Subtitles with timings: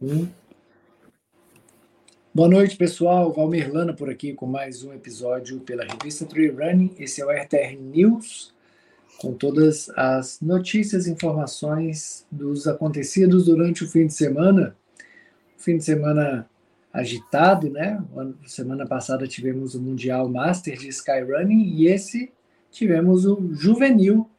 [0.00, 0.28] Hum.
[2.32, 3.32] Boa noite, pessoal.
[3.32, 6.94] Valmir Lana por aqui com mais um episódio pela revista Tree Running.
[7.00, 8.54] Esse é o RTR News,
[9.20, 14.76] com todas as notícias e informações dos acontecidos durante o fim de semana.
[15.56, 16.48] Fim de semana
[16.92, 18.00] agitado, né?
[18.46, 22.30] Semana passada tivemos o Mundial Master de Skyrunning e esse
[22.70, 24.30] tivemos o Juvenil,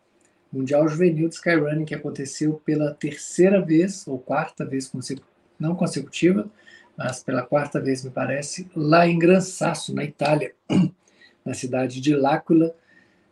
[0.54, 6.50] Mundial Juvenil de Skyrunning, que aconteceu pela terceira vez ou quarta vez consecutiva não consecutiva,
[6.98, 10.54] mas pela quarta vez, me parece, lá em Gran Sasso, na Itália,
[11.46, 12.76] na cidade de L'Aquila.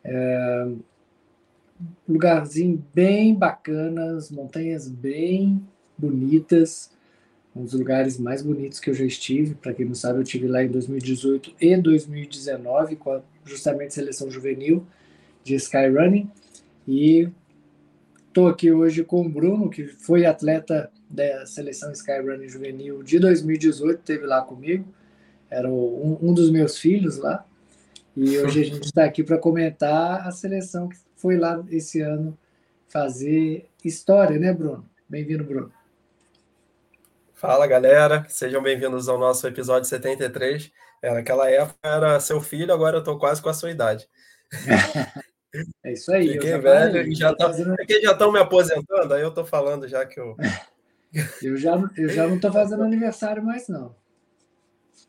[0.04, 0.68] É,
[2.08, 5.62] lugarzinho bem bacana, as montanhas bem
[5.98, 6.92] bonitas,
[7.56, 9.56] um dos lugares mais bonitos que eu já estive.
[9.56, 14.30] Para quem não sabe, eu estive lá em 2018 e 2019, com a, justamente seleção
[14.30, 14.86] juvenil
[15.44, 16.30] de Skyrunning.
[16.88, 17.30] E
[18.28, 24.02] estou aqui hoje com o Bruno, que foi atleta da seleção Skyrunning Juvenil de 2018,
[24.02, 24.86] teve lá comigo,
[25.50, 27.46] era um, um dos meus filhos lá,
[28.16, 32.38] e hoje a gente está aqui para comentar a seleção que foi lá esse ano
[32.88, 34.88] fazer história, né, Bruno?
[35.10, 35.72] Bem-vindo, Bruno.
[37.34, 40.72] Fala, galera, sejam bem-vindos ao nosso episódio 73.
[41.02, 44.08] É, naquela época era seu filho, agora eu estou quase com a sua idade.
[45.84, 46.34] É isso aí.
[46.34, 47.74] Fiquei velho e já tá, fazendo...
[47.74, 50.36] é já estão me aposentando, aí eu estou falando já que eu
[51.42, 53.96] Eu já, eu já não estou fazendo aniversário mais, não.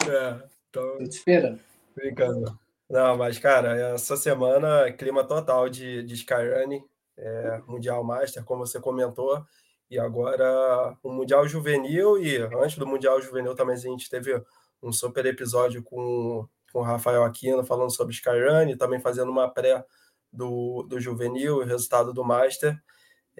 [0.08, 0.98] É, tô...
[0.98, 1.60] tô te esperando.
[1.94, 2.58] Brincando.
[2.88, 6.82] Não, mas, cara, essa semana, clima total de, de Skyrunning,
[7.16, 9.44] é, Mundial Master, como você comentou,
[9.90, 14.42] e agora o Mundial Juvenil, e antes do Mundial Juvenil também a gente teve
[14.83, 19.84] um super episódio com, com o Rafael Aquino falando sobre Skyrunning, também fazendo uma pré
[20.33, 22.78] do, do Juvenil, o resultado do Master.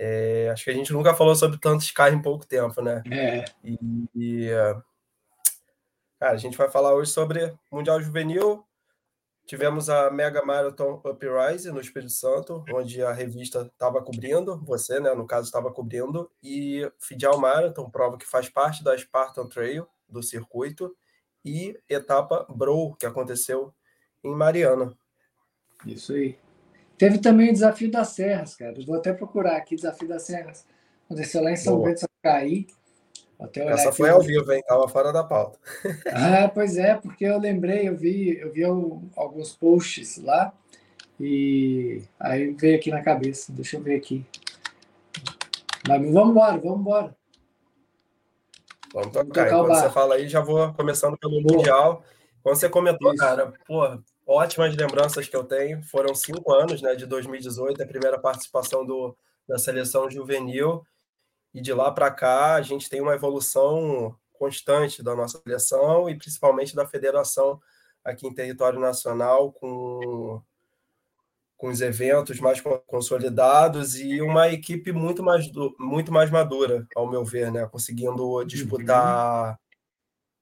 [0.01, 3.03] É, acho que a gente nunca falou sobre tanto Sky em pouco tempo, né?
[3.11, 3.45] É.
[3.65, 4.49] E, e
[6.21, 8.65] cara, a gente vai falar hoje sobre Mundial Juvenil.
[9.45, 15.15] Tivemos a Mega Marathon Uprise no Espírito Santo, onde a revista estava cobrindo, você, né,
[15.15, 20.23] no caso, estava cobrindo, e Fidel Marathon, prova que faz parte da Spartan Trail do
[20.23, 20.95] circuito,
[21.45, 23.75] e etapa Bro, que aconteceu
[24.23, 24.95] em Mariana.
[25.87, 26.39] Isso aí.
[26.99, 28.75] Teve também o Desafio das Serras, cara.
[28.85, 30.67] vou até procurar aqui, Desafio das Serras.
[31.07, 31.81] Aconteceu lá em São.
[31.81, 32.67] Bento Sacaí.
[33.55, 34.63] Essa foi ao vivo, hein?
[34.67, 35.59] Tava fora da pauta.
[36.13, 40.53] ah, pois é, porque eu lembrei, eu vi, eu vi alguns posts lá
[41.21, 43.53] e aí veio aqui na cabeça.
[43.53, 44.27] Deixa eu ver aqui.
[45.87, 47.17] Mas vamos embora, vamos embora.
[48.93, 49.47] Vamos tocar.
[49.47, 51.41] Enquanto você fala aí, já vou começando pelo.
[51.41, 52.03] Mundial.
[52.43, 53.23] Quando você comentou, Isso.
[53.23, 55.83] cara, porra, ótimas lembranças que eu tenho.
[55.83, 59.17] Foram cinco anos, né, de 2018, a primeira participação do,
[59.49, 60.85] da seleção juvenil.
[61.55, 66.17] E de lá para cá, a gente tem uma evolução constante da nossa seleção e
[66.17, 67.59] principalmente da federação
[68.05, 70.41] aqui em território nacional, com,
[71.57, 77.25] com os eventos mais consolidados e uma equipe muito mais, muito mais madura, ao meu
[77.25, 77.67] ver, né?
[77.67, 79.59] conseguindo disputar.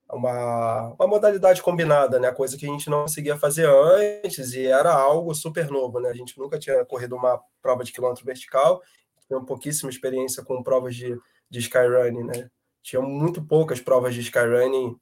[0.08, 2.30] Uma, uma modalidade combinada, né?
[2.30, 6.08] Coisa que a gente não conseguia fazer antes e era algo super novo, né?
[6.08, 8.80] A gente nunca tinha corrido uma prova de quilômetro vertical,
[9.26, 11.18] tinha pouquíssima experiência com provas de,
[11.50, 12.48] de skyrunning, né?
[12.82, 14.96] Tinha muito poucas provas de skyrunning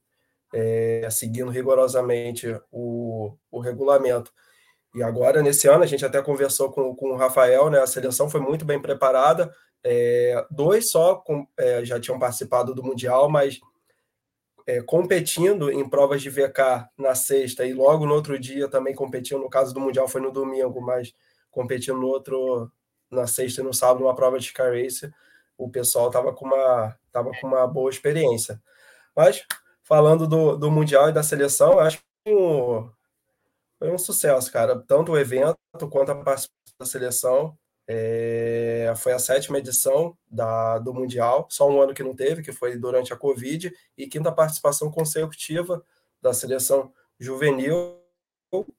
[0.54, 4.32] é, seguindo rigorosamente o, o regulamento.
[4.94, 7.80] E agora, nesse ano, a gente até conversou com, com o Rafael, né?
[7.80, 9.52] A seleção foi muito bem preparada.
[9.82, 13.60] É, dois só com, é, já tinham participado do Mundial, mas
[14.66, 19.40] é, competindo em provas de VK na sexta e logo no outro dia também competindo,
[19.40, 21.12] no caso do Mundial foi no domingo, mas
[21.50, 22.70] competindo no outro,
[23.10, 25.12] na sexta e no sábado, numa prova de Sky Race,
[25.56, 28.60] o pessoal estava com, uma, tava com uma boa experiência.
[29.14, 29.46] Mas,
[29.82, 32.90] falando do, do Mundial e da seleção, acho que um,
[33.78, 34.78] foi um sucesso, cara.
[34.80, 35.56] Tanto o evento
[35.90, 37.58] quanto a participação da seleção.
[37.86, 42.52] É, foi a sétima edição da, do Mundial, só um ano que não teve, que
[42.52, 45.84] foi durante a Covid, e quinta participação consecutiva
[46.20, 48.00] da seleção juvenil,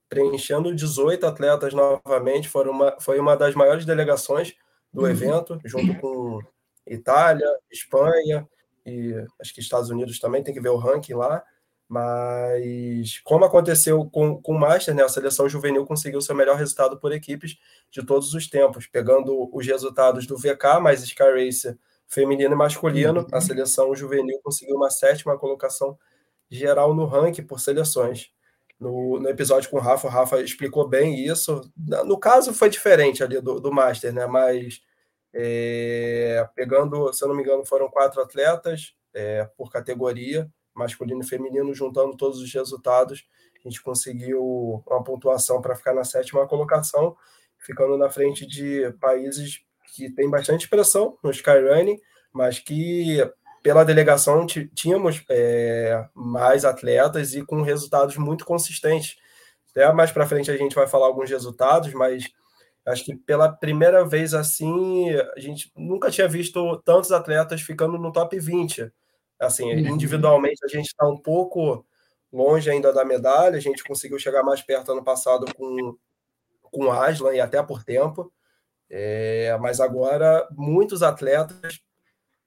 [0.10, 2.50] preenchendo 18 atletas novamente.
[2.50, 4.56] Foi uma, foi uma das maiores delegações
[4.92, 5.10] do uhum.
[5.10, 6.40] evento, junto com
[6.88, 8.48] Itália, Espanha
[8.86, 11.44] e acho que Estados Unidos também, tem que ver o ranking lá.
[11.88, 17.00] Mas, como aconteceu com, com o Master, né, a seleção juvenil conseguiu seu melhor resultado
[17.00, 17.58] por equipes
[17.92, 21.78] de todos os tempos, pegando os resultados do VK mais Sky Racer
[22.08, 23.22] feminino e masculino.
[23.22, 23.28] Uhum.
[23.32, 25.98] A seleção juvenil conseguiu uma sétima colocação
[26.50, 28.32] geral no ranking por seleções.
[28.80, 31.62] No, no episódio com o Rafa, o Rafa explicou bem isso.
[31.78, 34.26] No caso, foi diferente ali do, do Master, né?
[34.26, 34.82] Mas
[35.34, 41.28] é, pegando, se eu não me engano, foram quatro atletas é, por categoria, masculino e
[41.28, 43.26] feminino, juntando todos os resultados,
[43.66, 47.16] a gente conseguiu uma pontuação para ficar na sétima colocação,
[47.58, 49.62] ficando na frente de países
[49.96, 52.00] que têm bastante pressão no Skyrunning,
[52.32, 53.20] mas que
[53.64, 59.16] pela delegação tínhamos é, mais atletas e com resultados muito consistentes.
[59.72, 62.26] Até mais para frente a gente vai falar alguns resultados, mas
[62.86, 68.12] acho que pela primeira vez assim, a gente nunca tinha visto tantos atletas ficando no
[68.12, 68.92] top 20.
[69.40, 69.94] Assim, uhum.
[69.94, 71.86] individualmente a gente está um pouco
[72.32, 75.98] longe ainda da medalha, a gente conseguiu chegar mais perto ano passado com,
[76.62, 78.32] com Aslan e até por tempo,
[78.90, 81.80] é, mas agora muitos atletas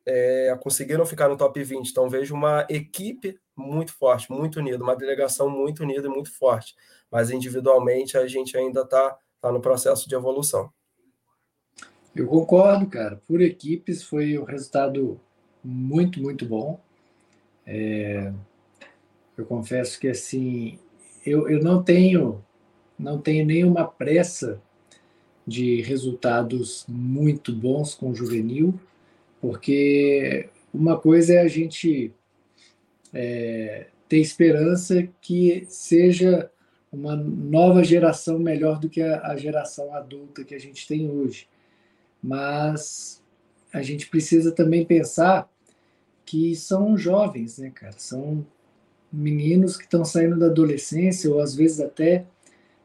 [0.06, 4.96] é, conseguiram ficar no top 20, então vejo uma equipe muito forte, muito unida, uma
[4.96, 6.75] delegação muito unida e muito forte,
[7.11, 10.73] mas individualmente a gente ainda está tá no processo de evolução.
[12.14, 13.23] Eu concordo, cara.
[13.26, 15.20] Por equipes foi um resultado
[15.69, 16.81] muito, muito bom.
[17.67, 18.32] É,
[19.37, 20.79] eu confesso que assim,
[21.26, 22.43] eu, eu não tenho
[22.99, 24.61] não tenho nenhuma pressa
[25.47, 28.79] de resultados muito bons com o juvenil,
[29.41, 32.12] porque uma coisa é a gente
[33.15, 36.50] é, ter esperança que seja
[36.91, 41.47] uma nova geração melhor do que a, a geração adulta que a gente tem hoje.
[42.20, 43.23] Mas
[43.73, 45.49] a gente precisa também pensar
[46.28, 47.94] que são jovens, né, cara?
[47.96, 48.44] São
[49.10, 52.26] meninos que estão saindo da adolescência ou às vezes até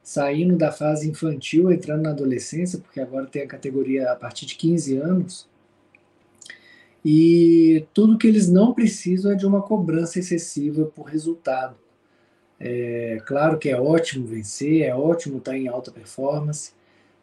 [0.01, 4.55] saindo da fase infantil, entrando na adolescência, porque agora tem a categoria a partir de
[4.55, 5.49] 15 anos.
[7.03, 11.75] E tudo que eles não precisam é de uma cobrança excessiva por resultado.
[12.57, 16.71] É claro que é ótimo vencer, é ótimo estar em alta performance,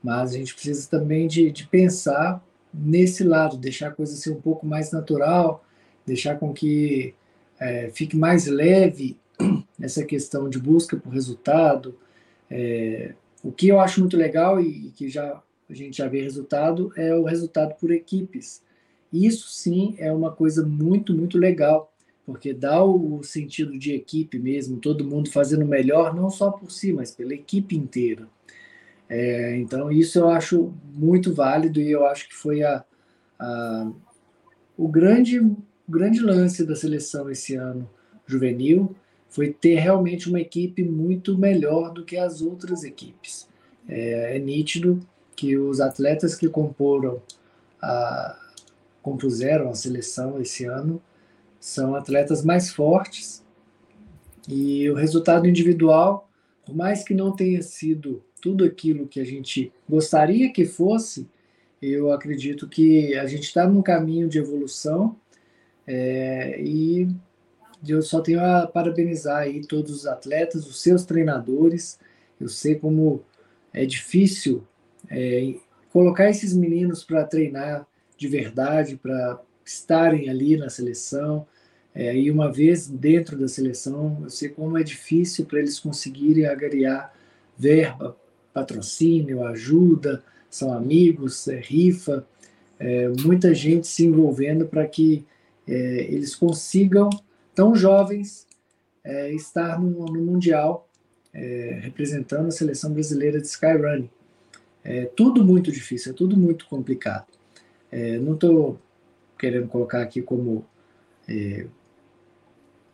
[0.02, 2.44] mas a gente precisa também de, de pensar
[2.75, 5.64] nesse lado, deixar a coisa ser um pouco mais natural,
[6.06, 7.14] deixar com que
[7.58, 9.17] é, fique mais leve
[9.81, 11.97] essa questão de busca por resultado.
[12.50, 16.20] É, o que eu acho muito legal e, e que já a gente já vê
[16.23, 18.61] resultado é o resultado por equipes.
[19.12, 21.93] Isso sim é uma coisa muito, muito legal,
[22.26, 26.93] porque dá o sentido de equipe mesmo, todo mundo fazendo melhor, não só por si,
[26.93, 28.29] mas pela equipe inteira.
[29.08, 32.85] É, então, isso eu acho muito válido e eu acho que foi a,
[33.38, 33.91] a
[34.76, 35.41] o grande
[35.90, 37.88] grande lance da seleção esse ano
[38.26, 38.94] juvenil
[39.28, 43.48] foi ter realmente uma equipe muito melhor do que as outras equipes.
[43.88, 45.00] É, é nítido
[45.37, 47.22] que os atletas que comporam
[47.81, 48.38] a,
[49.02, 51.00] compuseram a seleção esse ano
[51.58, 53.42] são atletas mais fortes
[54.48, 56.28] e o resultado individual,
[56.64, 61.28] por mais que não tenha sido tudo aquilo que a gente gostaria que fosse,
[61.81, 65.16] eu acredito que a gente está num caminho de evolução
[65.92, 67.08] é, e
[67.87, 71.98] eu só tenho a parabenizar aí todos os atletas, os seus treinadores.
[72.40, 73.25] Eu sei como
[73.72, 74.62] é difícil
[75.10, 75.54] é,
[75.92, 77.84] colocar esses meninos para treinar
[78.16, 81.44] de verdade, para estarem ali na seleção.
[81.92, 86.46] É, e uma vez dentro da seleção, eu sei como é difícil para eles conseguirem
[86.46, 87.12] agariar
[87.58, 88.16] verba,
[88.54, 92.25] patrocínio, ajuda, são amigos, é, rifa,
[92.78, 95.26] é, muita gente se envolvendo para que
[95.67, 95.73] é,
[96.09, 97.11] eles consigam,
[97.55, 98.47] tão jovens,
[99.05, 100.88] é, estar no, no Mundial
[101.33, 104.11] é, representando a seleção brasileira de Skyrunning.
[104.83, 107.26] É tudo muito difícil, é tudo muito complicado.
[107.90, 108.81] É, não estou
[109.38, 110.64] querendo colocar aqui como
[111.29, 111.67] é,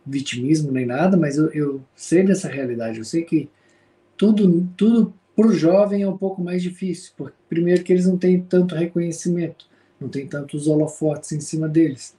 [0.05, 2.99] vitimismo nem nada, mas eu, eu, sei dessa realidade.
[2.99, 3.49] Eu sei que
[4.17, 8.17] tudo, tudo para o jovem é um pouco mais difícil, porque primeiro que eles não
[8.17, 9.67] têm tanto reconhecimento,
[10.01, 12.17] não tem tantos holofotes em cima deles.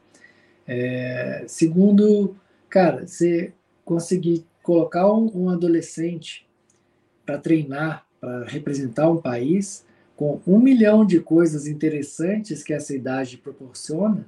[0.67, 2.36] É, segundo,
[2.69, 3.53] cara, você
[3.86, 6.45] conseguir colocar um, um adolescente
[7.25, 13.38] para treinar, para representar um país, com um milhão de coisas interessantes que essa idade
[13.38, 14.27] proporciona,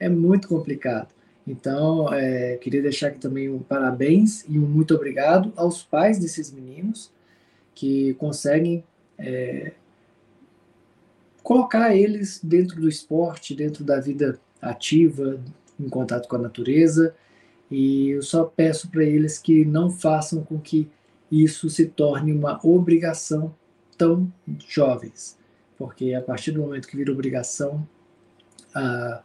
[0.00, 1.14] é muito complicado.
[1.46, 6.50] Então, é, queria deixar aqui também um parabéns e um muito obrigado aos pais desses
[6.50, 7.10] meninos
[7.74, 8.84] que conseguem
[9.16, 9.72] é,
[11.42, 15.40] colocar eles dentro do esporte, dentro da vida ativa,
[15.78, 17.14] em contato com a natureza,
[17.70, 20.88] e eu só peço para eles que não façam com que
[21.30, 23.54] isso se torne uma obrigação
[23.96, 24.32] tão
[24.66, 25.36] jovens,
[25.76, 27.86] porque a partir do momento que vira obrigação,
[28.74, 29.22] a,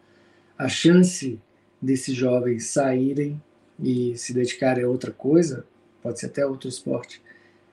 [0.58, 1.40] a chance
[1.82, 3.42] desses jovens saírem
[3.80, 5.66] e se dedicarem a outra coisa,
[6.02, 7.22] pode ser até outro esporte,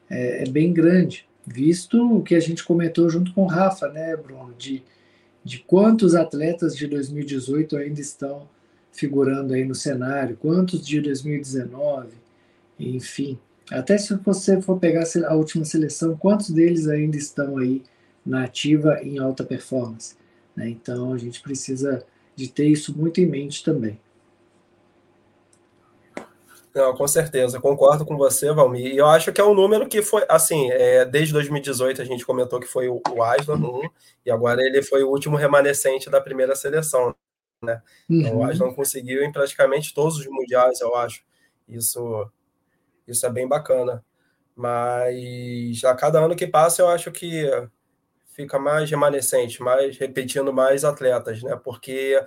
[0.09, 4.17] é, é bem grande, visto o que a gente comentou junto com o Rafa, né,
[4.17, 4.83] Bruno, de,
[5.45, 8.49] de quantos atletas de 2018 ainda estão
[8.93, 12.09] figurando aí no cenário, quantos de 2019,
[12.79, 13.39] enfim.
[13.71, 17.83] Até se você for pegar a última seleção, quantos deles ainda estão aí
[18.27, 20.17] na ativa em alta performance?
[20.57, 20.69] Né?
[20.71, 22.05] Então a gente precisa
[22.35, 23.99] de ter isso muito em mente também.
[26.75, 28.95] Não, com certeza, concordo com você, Valmir.
[28.95, 32.25] E eu acho que é um número que foi, assim, é, desde 2018 a gente
[32.25, 33.89] comentou que foi o, o Aslan, um,
[34.25, 37.13] e agora ele foi o último remanescente da primeira seleção,
[37.63, 37.83] né?
[38.09, 38.21] Uhum.
[38.21, 41.23] Então, o Aslan conseguiu em praticamente todos os mundiais, eu acho.
[41.69, 42.31] Isso,
[43.07, 44.05] isso é bem bacana.
[44.57, 47.49] Mas a cada ano que passa, eu acho que
[48.35, 51.57] fica mais remanescente, mais repetindo mais atletas, né?
[51.63, 52.23] Porque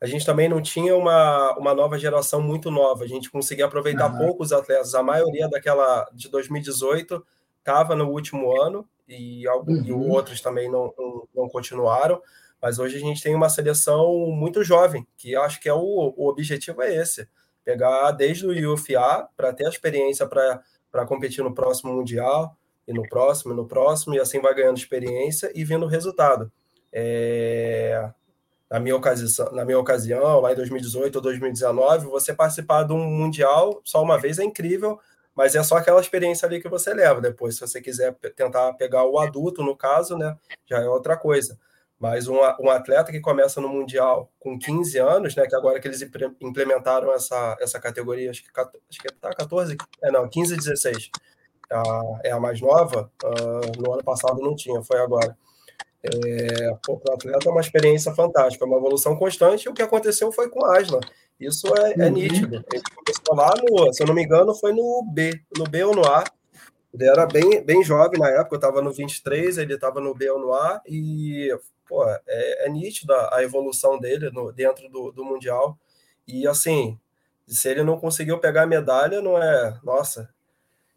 [0.00, 3.04] a gente também não tinha uma, uma nova geração muito nova.
[3.04, 4.18] A gente conseguia aproveitar uhum.
[4.18, 4.94] poucos atletas.
[4.94, 7.24] A maioria daquela de 2018
[7.58, 9.84] estava no último ano e, alguns, uhum.
[9.86, 12.20] e outros também não, não, não, continuaram.
[12.64, 16.26] Mas hoje a gente tem uma seleção muito jovem, que acho que é o, o
[16.26, 17.28] objetivo é esse:
[17.62, 22.56] pegar desde o UFA para ter a experiência para competir no próximo Mundial,
[22.88, 26.50] e no próximo, e no próximo, e assim vai ganhando experiência e vindo resultado.
[26.90, 28.10] É,
[28.70, 33.04] na minha ocasião, na minha ocasião, lá em 2018 ou 2019, você participar de um
[33.04, 34.98] mundial só uma vez é incrível,
[35.34, 37.20] mas é só aquela experiência ali que você leva.
[37.20, 41.58] Depois, se você quiser tentar pegar o adulto, no caso, né, já é outra coisa.
[41.98, 45.88] Mas um, um atleta que começa no mundial com 15 anos, né, que agora que
[45.88, 46.02] eles
[46.40, 51.10] implementaram essa, essa categoria, acho que, acho que tá 14, é, não, 15 e 16,
[51.70, 55.36] a, é a mais nova, uh, no ano passado não tinha, foi agora.
[56.04, 59.64] É, para o atleta é uma experiência fantástica, é uma evolução constante.
[59.64, 61.00] E o que aconteceu foi com o Aslan.
[61.40, 62.12] Isso é, é uhum.
[62.12, 62.62] nítido.
[62.70, 65.94] Ele começou lá no, se eu não me engano, foi no B, no B ou
[65.94, 66.24] no A.
[66.92, 70.30] Ele era bem, bem jovem na época, eu estava no 23, ele estava no B
[70.30, 71.48] ou no A, e
[71.86, 75.78] pô, é, é nítida a evolução dele no, dentro do, do Mundial.
[76.26, 76.98] E assim,
[77.46, 80.28] se ele não conseguiu pegar a medalha, não é, nossa,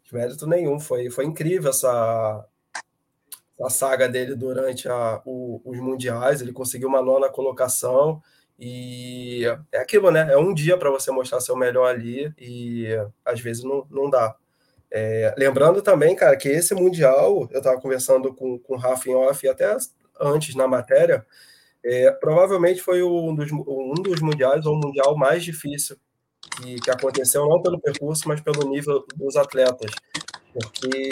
[0.04, 0.80] de mérito nenhum.
[0.80, 2.46] Foi, foi incrível essa,
[3.60, 8.22] a saga dele durante a, o, os mundiais, ele conseguiu uma nona colocação
[8.58, 10.32] e é aquilo, né?
[10.32, 12.86] É um dia para você mostrar seu melhor ali e
[13.24, 14.34] às vezes não, não dá.
[14.90, 19.14] É, lembrando também, cara, que esse mundial, eu estava conversando com, com o Rafa em
[19.14, 19.76] off até
[20.20, 21.24] antes na matéria,
[21.84, 25.96] é, provavelmente foi um dos, um dos mundiais ou o mundial mais difícil
[26.56, 29.90] que, que aconteceu, não pelo percurso, mas pelo nível dos atletas.
[30.52, 31.10] Porque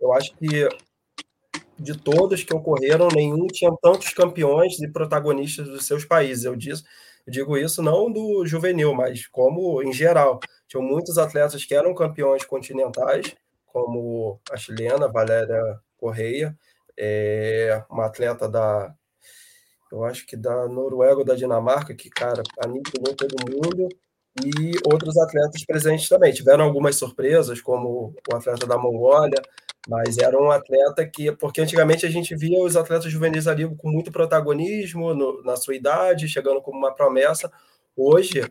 [0.00, 0.68] eu acho que
[1.78, 6.44] de todos que ocorreram, nenhum tinha tantos campeões e protagonistas dos seus países.
[6.44, 6.82] Eu, diz,
[7.26, 10.40] eu digo isso não do juvenil, mas como em geral.
[10.66, 13.34] Tinham muitos atletas que eram campeões continentais,
[13.66, 15.62] como a chilena Valéria
[15.96, 16.56] Correia,
[16.98, 18.94] é, uma atleta da,
[19.90, 23.88] eu acho que da Noruega ou da Dinamarca, que, cara, aniquilou todo mundo,
[24.44, 26.32] e outros atletas presentes também.
[26.32, 29.40] Tiveram algumas surpresas, como o atleta da Mongólia,
[29.88, 33.90] mas era um atleta que, porque antigamente a gente via os atletas juvenis ali com
[33.90, 37.50] muito protagonismo no, na sua idade, chegando como uma promessa.
[37.96, 38.42] Hoje,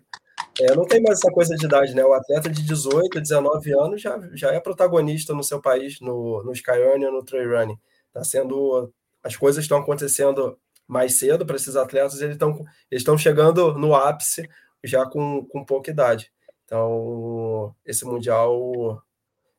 [0.59, 2.03] é, não tem mais essa coisa de idade, né?
[2.03, 6.51] O atleta de 18, 19 anos já, já é protagonista no seu país, no, no
[6.51, 7.77] Skyrunning, no Trail Running.
[8.17, 8.91] Tá sendo,
[9.23, 10.57] as coisas estão acontecendo
[10.87, 14.49] mais cedo para esses atletas, eles estão eles estão chegando no ápice
[14.83, 16.31] já com, com pouca idade.
[16.65, 19.03] Então, esse mundial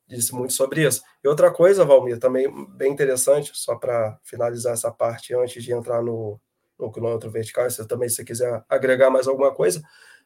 [0.09, 1.03] disse muito sobre isso.
[1.23, 6.03] E outra coisa, Valmir, também bem interessante, só para finalizar essa parte antes de entrar
[6.03, 6.41] no,
[6.77, 9.81] no quilômetro vertical, se também se quiser agregar mais alguma coisa,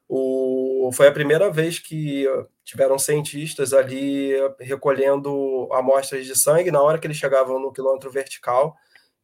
[0.08, 2.26] o, foi a primeira vez que
[2.64, 8.76] tiveram cientistas ali recolhendo amostras de sangue na hora que eles chegavam no quilômetro vertical,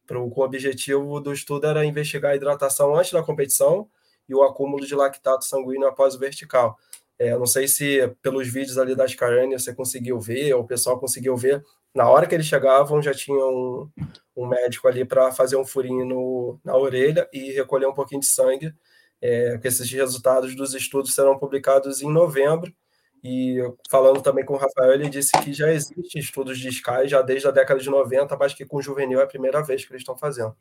[0.05, 3.87] pro, com o objetivo do estudo era investigar a hidratação antes da competição
[4.27, 6.77] e o acúmulo de lactato sanguíneo após o vertical.
[7.17, 10.99] É, não sei se pelos vídeos ali das Carânia você conseguiu ver, ou o pessoal
[10.99, 11.63] conseguiu ver.
[11.93, 13.89] Na hora que eles chegavam, já tinha um,
[14.37, 18.27] um médico ali para fazer um furinho no, na orelha e recolher um pouquinho de
[18.27, 18.73] sangue.
[19.21, 22.73] É, que esses resultados dos estudos serão publicados em novembro.
[23.23, 23.57] E
[23.89, 27.47] falando também com o Rafael, ele disse que já existem estudos de Sky já desde
[27.47, 30.17] a década de 90, mas que com juvenil é a primeira vez que eles estão
[30.17, 30.55] fazendo.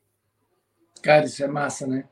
[1.03, 2.05] Cara, isso é massa, né?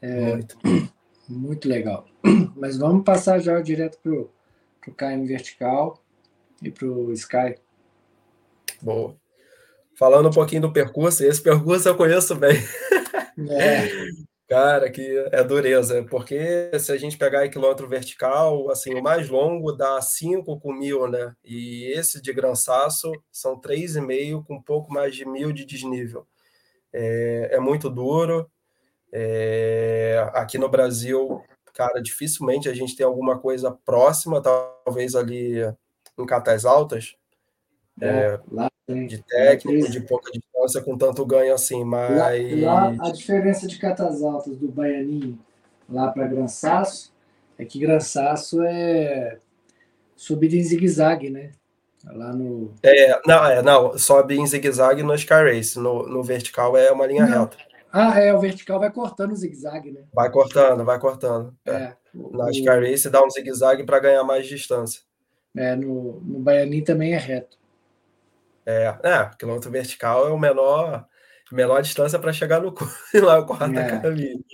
[0.00, 0.58] É, Muito.
[1.28, 2.06] Muito legal.
[2.56, 6.02] Mas vamos passar já direto para o KM vertical
[6.62, 7.56] e para o Sky.
[8.82, 9.16] Boa.
[9.96, 12.56] Falando um pouquinho do percurso, esse percurso eu conheço bem.
[13.48, 13.88] É.
[14.50, 19.28] Cara, que é dureza, porque se a gente pegar em quilômetro vertical, assim, o mais
[19.28, 21.36] longo dá 5 com mil, né?
[21.44, 26.26] E esse de Grançaço são 3,5 com um pouco mais de mil de desnível.
[26.92, 28.50] É, é muito duro,
[29.12, 35.60] é, aqui no Brasil, cara, dificilmente a gente tem alguma coisa próxima, talvez ali
[36.18, 37.14] em catas altas,
[38.00, 38.69] é, é, lá
[39.06, 42.16] de técnico, de pouca distância, com tanto ganho assim, mas...
[42.60, 45.38] Lá, lá a diferença de catas altas do Baianinho
[45.88, 47.12] lá para Gran Sasso
[47.58, 49.38] é que Gran Sasso é
[50.16, 51.52] subida em zigue-zague, né?
[52.04, 52.72] Lá no.
[52.82, 57.06] É, não, é, não, sobe em zigue-zague no Sky Race, no, no vertical é uma
[57.06, 57.42] linha não.
[57.42, 57.56] reta.
[57.92, 60.02] Ah, é, o vertical vai cortando o zigue-zague, né?
[60.14, 61.54] Vai cortando, vai cortando.
[61.66, 61.72] É.
[61.72, 65.02] é Na Sky Race dá um zigue-zague para ganhar mais distância.
[65.56, 67.58] É, no, no Baianinho também é reto.
[68.66, 71.06] É, é, quilômetro vertical é o menor,
[71.50, 72.74] menor distância para chegar no
[73.22, 74.00] lá o quarto é.
[74.00, 74.44] caminho.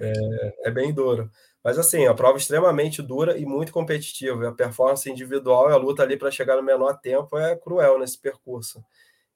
[0.00, 1.30] É, é bem duro.
[1.62, 4.48] Mas assim, a prova é extremamente dura e muito competitiva.
[4.48, 8.18] A performance individual e a luta ali para chegar no menor tempo é cruel nesse
[8.18, 8.82] percurso.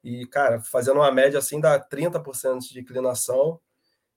[0.02, 3.60] E, cara, fazendo uma média assim dá 30% de inclinação.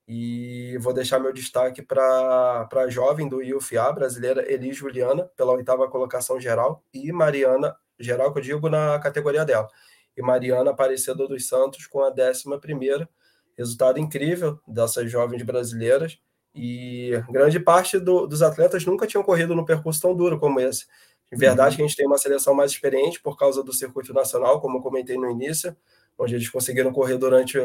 [0.07, 5.89] E vou deixar meu destaque para a jovem do IUFA, brasileira Eli Juliana, pela oitava
[5.89, 9.67] colocação geral, e Mariana, geral que eu digo na categoria dela,
[10.15, 13.07] e Mariana Aparecida dos Santos com a décima primeira.
[13.57, 16.19] Resultado incrível dessas jovens brasileiras
[16.53, 20.85] e grande parte do, dos atletas nunca tinham corrido no percurso tão duro como esse.
[21.31, 21.77] Em verdade, uhum.
[21.77, 24.81] que a gente tem uma seleção mais experiente por causa do circuito nacional, como eu
[24.81, 25.75] comentei no início,
[26.17, 27.57] onde eles conseguiram correr durante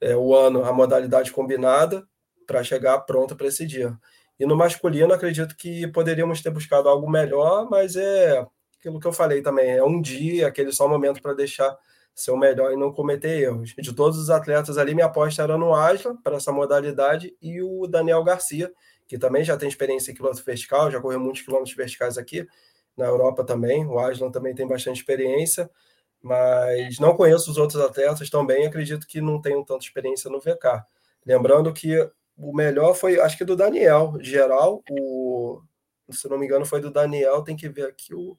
[0.00, 2.06] é, o ano a modalidade combinada
[2.46, 3.96] para chegar pronto para esse dia.
[4.38, 8.44] E no masculino, acredito que poderíamos ter buscado algo melhor, mas é
[8.84, 11.76] aquilo que eu falei também: é um dia, aquele só momento para deixar
[12.14, 13.74] ser o melhor e não cometer erros.
[13.76, 17.86] De todos os atletas ali, minha aposta era no Asla, para essa modalidade, e o
[17.88, 18.72] Daniel Garcia,
[19.08, 22.46] que também já tem experiência em quilômetro vertical, já correu muitos quilômetros verticais aqui,
[22.96, 23.84] na Europa também.
[23.86, 25.68] O Aslan também tem bastante experiência,
[26.22, 30.84] mas não conheço os outros atletas também, acredito que não tenham tanta experiência no VK.
[31.26, 31.98] Lembrando que
[32.36, 35.60] o melhor foi, acho que do Daniel, geral, o,
[36.10, 38.36] se não me engano, foi do Daniel, tem que ver aqui o.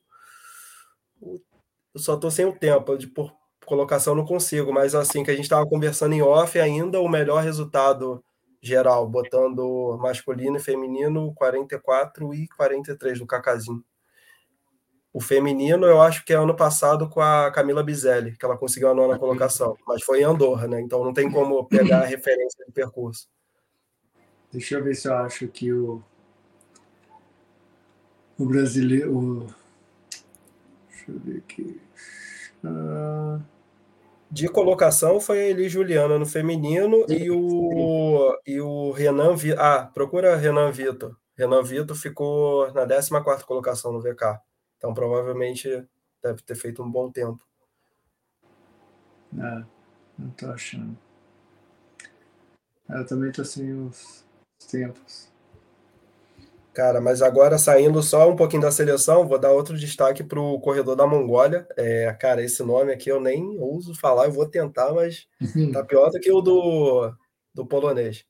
[1.22, 3.34] eu só estou sem o tempo, de, por,
[3.66, 7.44] colocação não consigo, mas assim que a gente estava conversando em off, ainda o melhor
[7.44, 8.24] resultado
[8.62, 13.84] geral, botando masculino e feminino 44 e 43 do Cacazinho.
[15.14, 18.90] O feminino, eu acho que é ano passado com a Camila Bizelli, que ela conseguiu
[18.90, 20.82] a nona colocação, mas foi em Andorra, né?
[20.82, 23.28] Então não tem como pegar a referência de percurso.
[24.52, 26.04] Deixa eu ver se eu acho que o,
[28.38, 29.18] o brasileiro.
[29.18, 29.65] O...
[31.06, 31.82] Deixa eu ver aqui.
[32.64, 33.56] Uh
[34.36, 39.64] de colocação foi a Eli Juliana no feminino e o, e o Renan Vitor.
[39.64, 41.16] Ah, procura Renan Vitor.
[41.38, 44.40] Renan Vitor ficou na 14 colocação no VK.
[44.78, 45.88] Então provavelmente
[46.22, 47.48] deve ter feito um bom tempo.
[49.38, 49.64] É,
[50.18, 50.98] não tô achando.
[52.90, 54.26] Eu também tô sem os
[54.70, 55.32] tempos.
[56.76, 60.60] Cara, mas agora saindo só um pouquinho da seleção, vou dar outro destaque para o
[60.60, 61.66] corredor da Mongólia.
[61.78, 65.72] É, cara, esse nome aqui eu nem ouso falar, eu vou tentar, mas uhum.
[65.72, 67.14] tá pior do que o do,
[67.54, 68.26] do polonês.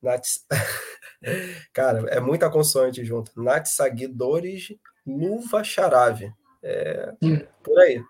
[0.00, 0.46] Nats...
[1.74, 3.32] cara, é muita consoante junto.
[3.36, 4.74] Natsagidores
[5.06, 6.32] Luva Charave.
[6.62, 7.38] É, hum.
[7.62, 8.02] Por aí.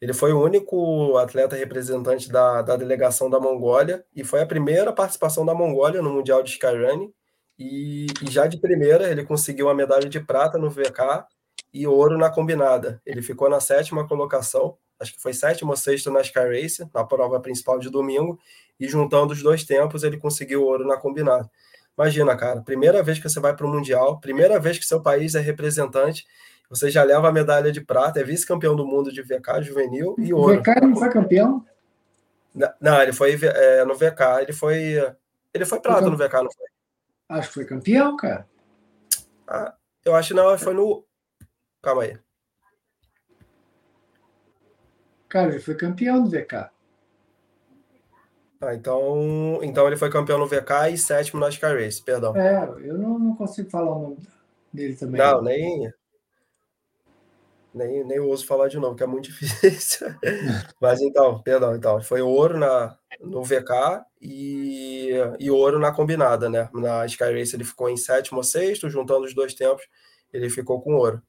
[0.00, 4.92] Ele foi o único atleta representante da, da delegação da Mongólia e foi a primeira
[4.92, 7.12] participação da Mongólia no Mundial de Skyrunning
[7.58, 11.24] e, e, já de primeira ele conseguiu a medalha de prata no VK
[11.72, 13.00] e ouro na combinada.
[13.04, 17.04] Ele ficou na sétima colocação, acho que foi sétimo ou sexto na Sky Race, na
[17.04, 18.38] prova principal de domingo,
[18.78, 21.50] e juntando os dois tempos ele conseguiu ouro na combinada.
[21.96, 25.34] Imagina, cara, primeira vez que você vai para o Mundial, primeira vez que seu país
[25.34, 26.24] é representante,
[26.70, 30.32] você já leva a medalha de prata, é vice-campeão do mundo de VK juvenil e
[30.32, 30.54] ouro.
[30.54, 31.64] O VK não foi campeão?
[32.80, 35.14] Não, ele foi é, no VK, ele foi.
[35.52, 36.66] Ele foi prata no VK, não foi?
[37.28, 38.48] Acho que foi campeão, cara.
[39.46, 41.04] Ah, eu acho que não, foi no.
[41.82, 42.18] Calma aí.
[45.28, 46.70] Cara, ele foi campeão do VK.
[48.60, 52.36] Ah, então, então ele foi campeão no VK e sétimo na Sky Race, perdão.
[52.36, 54.18] É, eu não, não consigo falar o nome
[54.72, 55.20] dele também.
[55.20, 55.92] Não, nem,
[57.78, 60.08] nem, nem ouso falar de novo, que é muito difícil.
[60.80, 66.68] Mas então, perdão, então, foi ouro na, no VK e, e ouro na combinada, né?
[66.74, 69.86] Na Sky Race ele ficou em sétimo ou sexto, juntando os dois tempos,
[70.32, 71.22] ele ficou com ouro.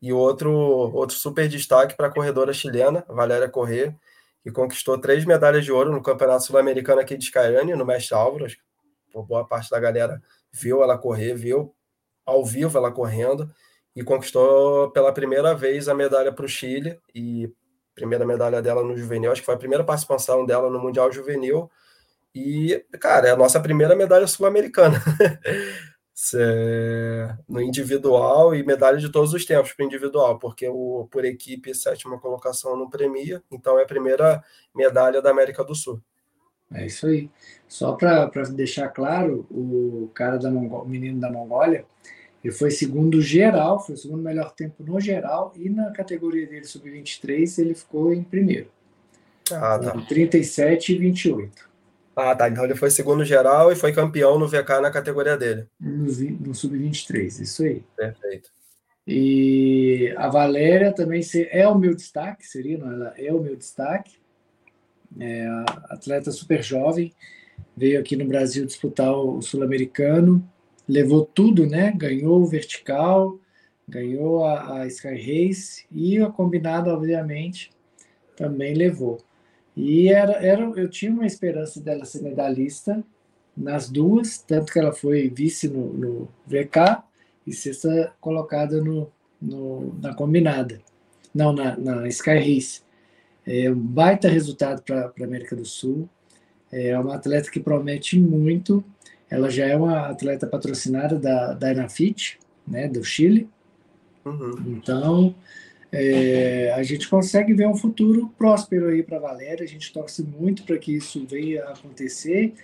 [0.00, 3.94] E outro, outro super destaque para a corredora chilena, Valéria Corrêa,
[4.42, 8.46] que conquistou três medalhas de ouro no Campeonato Sul-Americano aqui de Skyrunning, no Mestre Álvaro.
[9.12, 10.22] Boa parte da galera
[10.52, 11.74] viu ela correr, viu
[12.24, 13.50] ao vivo ela correndo
[14.00, 17.52] e conquistou pela primeira vez a medalha para o Chile e
[17.94, 21.70] primeira medalha dela no juvenil, acho que foi a primeira participação dela no Mundial Juvenil
[22.34, 24.98] e, cara, é a nossa primeira medalha sul-americana.
[27.46, 32.18] no individual e medalha de todos os tempos para individual, porque o por equipe sétima
[32.18, 34.42] colocação não premia, então é a primeira
[34.74, 36.00] medalha da América do Sul.
[36.72, 37.28] É isso aí.
[37.68, 41.84] Só para deixar claro, o cara da Mongó, o menino da Mongólia,
[42.42, 46.64] ele foi segundo geral, foi o segundo melhor tempo no geral, e na categoria dele
[46.64, 48.68] sub-23 ele ficou em primeiro.
[49.52, 49.92] Ah, tá.
[50.08, 51.70] 37 e 28.
[52.16, 52.48] Ah, tá.
[52.48, 55.66] Então ele foi segundo geral e foi campeão no VK na categoria dele.
[55.78, 57.82] No, no sub-23, isso aí.
[57.96, 58.50] Perfeito.
[59.06, 62.92] E a Valéria também é o meu destaque, seria, não?
[62.92, 64.18] Ela é o meu destaque.
[65.18, 65.46] É
[65.88, 67.12] atleta super jovem,
[67.76, 70.48] veio aqui no Brasil disputar o sul-americano,
[70.88, 71.92] levou tudo, né?
[71.96, 73.38] Ganhou o vertical,
[73.88, 77.70] ganhou a, a Sky Race e a combinada, obviamente,
[78.36, 79.18] também levou.
[79.76, 83.02] E era, era, eu tinha uma esperança dela ser medalhista
[83.56, 87.02] nas duas, tanto que ela foi vice no, no VK
[87.46, 90.80] e sexta colocada no, no, na combinada,
[91.34, 92.82] não, na, na Sky Race.
[93.46, 96.08] É um baita resultado para a América do Sul.
[96.70, 98.84] É uma atleta que promete muito.
[99.30, 103.48] Ela já é uma atleta patrocinada da, da Enafit, né, do Chile.
[104.24, 104.54] Uhum.
[104.66, 105.34] Então,
[105.92, 109.64] é, a gente consegue ver um futuro próspero aí para a Valéria.
[109.64, 112.54] A gente torce muito para que isso venha a acontecer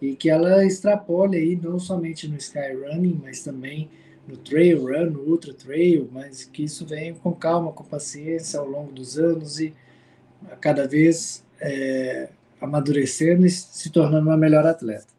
[0.00, 3.88] e que ela extrapole aí não somente no Sky Running, mas também
[4.26, 8.68] no Trail Run, no Ultra Trail, mas que isso venha com calma, com paciência ao
[8.68, 9.72] longo dos anos e
[10.50, 12.28] a cada vez é,
[12.60, 15.15] amadurecendo e se tornando uma melhor atleta.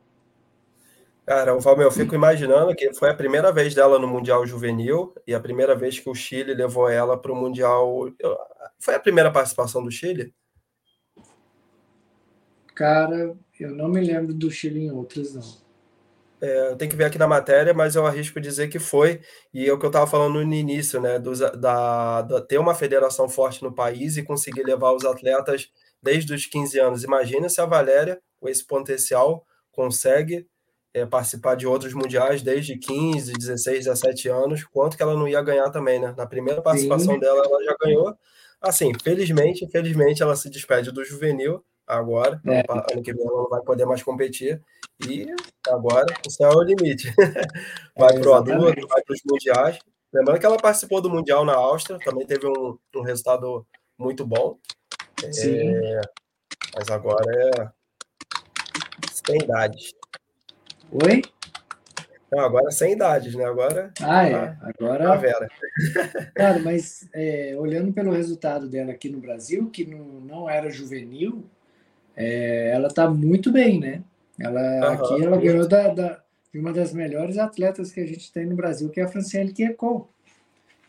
[1.27, 5.13] Cara, o Valmir, eu fico imaginando que foi a primeira vez dela no Mundial Juvenil
[5.27, 8.09] e a primeira vez que o Chile levou ela para o Mundial.
[8.79, 10.33] Foi a primeira participação do Chile?
[12.73, 15.67] Cara, eu não me lembro do Chile em outras, não.
[16.39, 19.19] É, tem que ver aqui na matéria, mas eu arrisco dizer que foi.
[19.53, 21.19] E é o que eu estava falando no início, né?
[21.19, 25.69] Dos, da, da, ter uma federação forte no país e conseguir levar os atletas
[26.01, 27.03] desde os 15 anos.
[27.03, 30.47] Imagina se a Valéria, com esse potencial, consegue
[30.97, 35.41] é, participar de outros mundiais desde 15, 16, 17 anos, quanto que ela não ia
[35.41, 36.13] ganhar também, né?
[36.17, 37.19] Na primeira participação Sim.
[37.19, 38.15] dela, ela já ganhou.
[38.59, 42.41] Assim, felizmente, infelizmente, ela se despede do juvenil agora.
[42.45, 42.63] É.
[42.69, 44.61] Ano que vem ela não vai poder mais competir.
[45.07, 45.27] E
[45.67, 47.13] agora o céu é o limite.
[47.95, 49.79] Vai é, para o adulto, vai para os mundiais.
[50.11, 53.65] Lembrando que ela participou do Mundial na Áustria, também teve um, um resultado
[53.97, 54.57] muito bom.
[55.23, 56.01] É,
[56.75, 57.69] mas agora é
[59.11, 59.93] sem idade.
[60.91, 61.21] Oi?
[62.31, 63.45] Não, agora sem idades, né?
[63.45, 63.91] Agora.
[64.01, 64.57] Ah, é.
[64.61, 65.13] Agora.
[65.13, 65.49] A Vera.
[66.35, 71.45] Cara, mas é, olhando pelo resultado dela aqui no Brasil, que não, não era juvenil,
[72.15, 74.01] é, ela tá muito bem, né?
[74.39, 76.21] Ela, aqui ela ganhou da, da,
[76.53, 79.53] de uma das melhores atletas que a gente tem no Brasil, que é a Franciele
[79.53, 80.09] Kierko.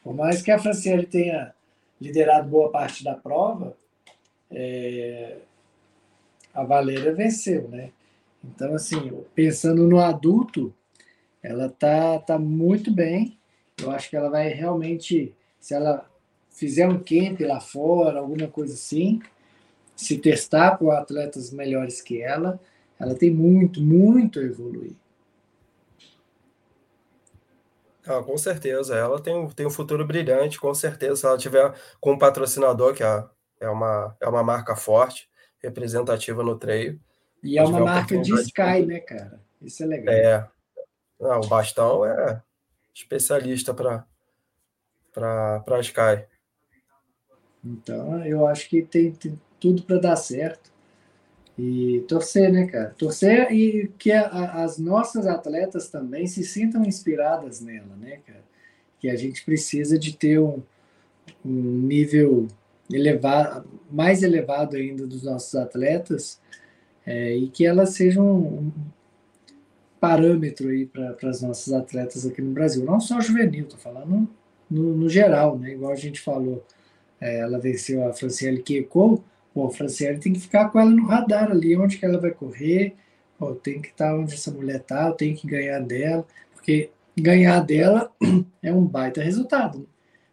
[0.02, 1.52] Por mais que a Franciele tenha
[2.00, 3.76] liderado boa parte da prova,
[4.50, 5.38] é,
[6.54, 7.90] a Valéria venceu, né?
[8.44, 10.74] Então, assim, pensando no adulto,
[11.42, 13.38] ela tá, tá muito bem.
[13.80, 16.08] Eu acho que ela vai realmente, se ela
[16.50, 19.20] fizer um camp lá fora, alguma coisa assim,
[19.94, 22.60] se testar com atletas melhores que ela,
[22.98, 24.96] ela tem muito, muito a evoluir.
[28.06, 31.16] Ah, com certeza, ela tem, tem um futuro brilhante, com certeza.
[31.16, 33.24] Se ela tiver com um patrocinador, que é,
[33.60, 35.28] é, uma, é uma marca forte,
[35.62, 36.98] representativa no treino,
[37.42, 39.40] e é uma marca de Sky, né, cara?
[39.60, 40.14] Isso é legal.
[40.14, 40.48] É.
[41.20, 42.42] Não, o Bastão é
[42.94, 44.06] especialista para
[45.12, 46.24] para Sky.
[47.64, 50.70] Então, eu acho que tem, tem tudo para dar certo.
[51.58, 52.94] E torcer, né, cara?
[52.96, 58.44] Torcer e que a, as nossas atletas também se sintam inspiradas nela, né, cara?
[59.00, 60.62] Que a gente precisa de ter um,
[61.44, 62.46] um nível
[62.92, 66.40] elevado, mais elevado ainda dos nossos atletas,
[67.08, 68.70] é, e que ela seja um,
[69.98, 72.84] parâmetro aí para as nossas atletas aqui no Brasil.
[72.84, 74.28] Não só juvenil, estou falando
[74.70, 75.72] no, no, geral, né?
[75.72, 76.62] Igual a gente falou,
[77.18, 81.06] é, ela venceu a Franciele Kiekou, pô, a Franciele tem que ficar com ela no
[81.06, 82.94] radar ali, onde que ela vai correr,
[83.38, 87.60] pô, tem que estar tá onde essa mulher está, tem que ganhar dela, porque ganhar
[87.60, 88.12] dela
[88.62, 89.78] é um baita resultado.
[89.78, 89.84] Né?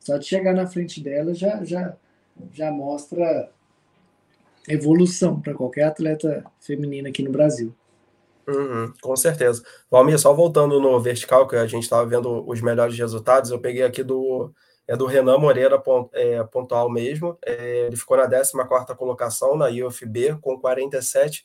[0.01, 1.95] Só de chegar na frente dela já, já,
[2.51, 3.49] já mostra
[4.67, 7.73] evolução para qualquer atleta feminina aqui no Brasil.
[8.47, 9.63] Uhum, com certeza.
[9.89, 13.83] Valmir, só voltando no vertical, que a gente estava vendo os melhores resultados, eu peguei
[13.83, 14.53] aqui do,
[14.87, 15.81] é do Renan Moreira
[16.13, 17.37] é, pontual mesmo.
[17.43, 18.53] É, ele ficou na 14
[18.95, 21.43] colocação na IUFB com 47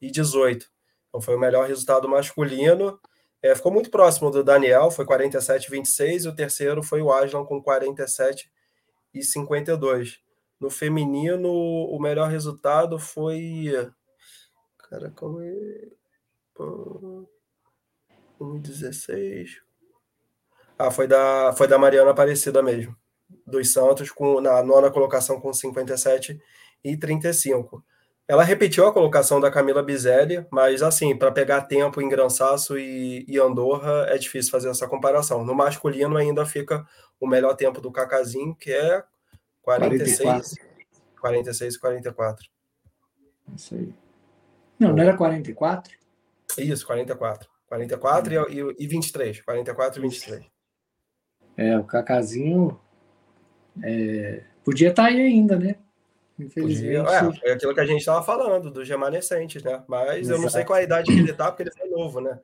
[0.00, 0.66] e 18.
[1.08, 2.98] Então foi o melhor resultado masculino.
[3.42, 7.62] É, ficou muito próximo do Daniel, foi 47,26, e o terceiro foi o Aslan com
[7.62, 10.21] 47,52.
[10.62, 13.72] No feminino, o melhor resultado foi.
[14.78, 15.88] Cara, como é.
[18.40, 19.56] 1,16.
[20.78, 22.96] Ah, foi da, foi da Mariana Aparecida mesmo.
[23.44, 26.40] Dos Santos, com, na nona colocação com 57
[26.84, 27.84] e 35.
[28.28, 33.24] Ela repetiu a colocação da Camila Bizelli, mas assim, para pegar tempo em Grançaço e,
[33.26, 35.44] e, Andorra é difícil fazer essa comparação.
[35.44, 36.86] No masculino ainda fica
[37.18, 39.02] o melhor tempo do Cacazinho, que é
[39.62, 40.72] 46, 44.
[41.20, 42.48] 46 e 44.
[43.56, 43.94] Isso aí.
[44.78, 45.96] Não, não era 44?
[46.58, 47.48] Isso, 44.
[47.66, 48.46] 44 hum.
[48.50, 49.40] e, e 23.
[49.40, 50.44] 44 e 23.
[51.56, 52.78] É, o Cacazinho
[53.82, 55.76] é, podia estar tá aí ainda, né?
[56.38, 57.40] Infelizmente.
[57.44, 59.82] É, é aquilo que a gente estava falando, dos remanescentes, né?
[59.86, 60.38] Mas Exato.
[60.38, 62.38] eu não sei qual a idade que ele está, porque ele foi novo, né?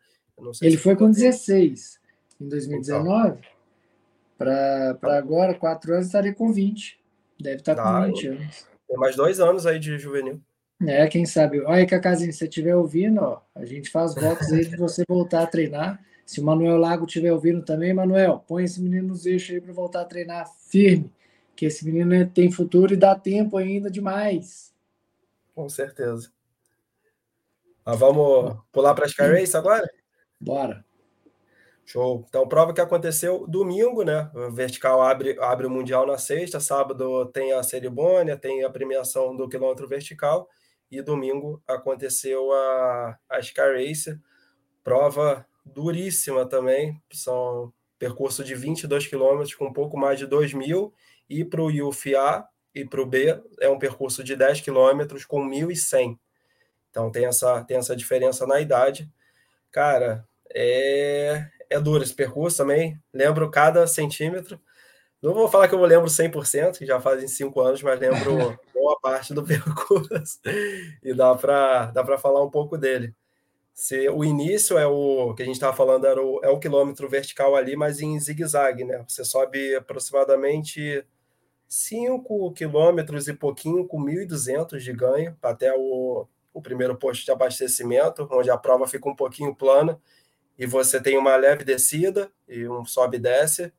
[0.63, 1.99] ele foi com 16
[2.41, 3.29] em 2019.
[3.31, 3.43] Então.
[4.37, 6.98] Para agora, quatro anos, estaria com 20.
[7.41, 8.67] Deve estar tá com 20 anos.
[8.87, 10.41] Tem mais dois anos aí de juvenil.
[10.87, 11.61] É, quem sabe.
[11.61, 15.43] Olha, Cacazinho, se você estiver ouvindo, ó, a gente faz votos aí de você voltar
[15.43, 16.01] a treinar.
[16.25, 19.73] Se o Manuel Lago estiver ouvindo também, Manuel, põe esse menino nos eixos aí para
[19.73, 21.13] voltar a treinar firme
[21.59, 24.73] que esse menino tem futuro e dá tempo ainda demais.
[25.57, 26.31] Com certeza.
[27.85, 29.91] Mas vamos pular para as Sky Race agora?
[30.41, 30.85] Bora.
[31.89, 32.27] Show.
[32.29, 34.31] Então, prova que aconteceu domingo, né?
[34.35, 39.35] O vertical abre, abre o Mundial na sexta, sábado tem a cerimônia, tem a premiação
[39.35, 40.51] do quilômetro vertical,
[40.91, 44.21] e domingo aconteceu a, a Sky Race,
[44.85, 50.93] prova duríssima também, são percurso de 22 quilômetros com um pouco mais de 2 mil,
[51.27, 55.41] e para o UFA e para o B é um percurso de 10 quilômetros com
[55.41, 56.19] 1.100.
[56.91, 59.11] Então tem essa, tem essa diferença na idade.
[59.73, 62.99] Cara, é, é duro esse percurso também.
[63.13, 64.61] Lembro cada centímetro.
[65.21, 68.99] Não vou falar que eu lembro 100%, que já fazem cinco anos, mas lembro boa
[69.01, 70.39] parte do percurso.
[71.03, 73.15] E dá para dá falar um pouco dele.
[73.75, 77.09] Se, o início é o que a gente estava falando, era o, é o quilômetro
[77.09, 79.05] vertical ali, mas em zigue-zague, né?
[79.07, 81.05] Você sobe aproximadamente
[81.69, 88.29] 5 quilômetros e pouquinho com 1.200 de ganho até o, o primeiro posto de abastecimento,
[88.33, 90.01] onde a prova fica um pouquinho plana
[90.59, 93.73] e você tem uma leve descida e um sobe e desce,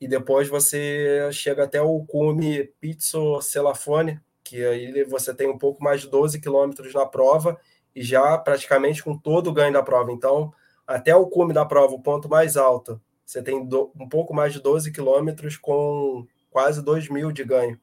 [0.00, 5.82] e depois você chega até o cume Pizzo Celafone, que aí você tem um pouco
[5.82, 7.58] mais de 12 quilômetros na prova
[7.94, 10.12] e já praticamente com todo o ganho da prova.
[10.12, 10.52] Então,
[10.86, 14.52] até o cume da prova, o ponto mais alto, você tem do, um pouco mais
[14.52, 17.78] de 12 quilômetros com quase 2 mil de ganho.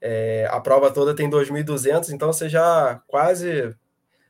[0.00, 3.74] É, a prova toda tem 2.200, então você já quase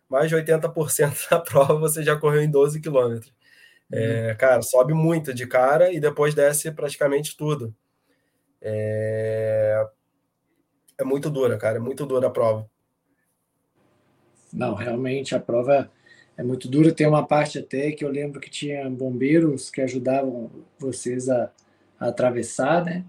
[0.08, 3.32] mais de 80% da prova você já correu em 12 quilômetros.
[3.92, 4.36] É, uhum.
[4.36, 7.74] cara, sobe muito de cara e depois desce praticamente tudo.
[8.60, 9.86] É,
[10.98, 12.68] é muito dura, cara, é muito dura a prova.
[14.52, 15.90] Não, realmente a prova
[16.36, 16.92] é muito dura.
[16.92, 21.50] Tem uma parte até que eu lembro que tinha bombeiros que ajudavam vocês a,
[21.98, 23.04] a atravessar, né?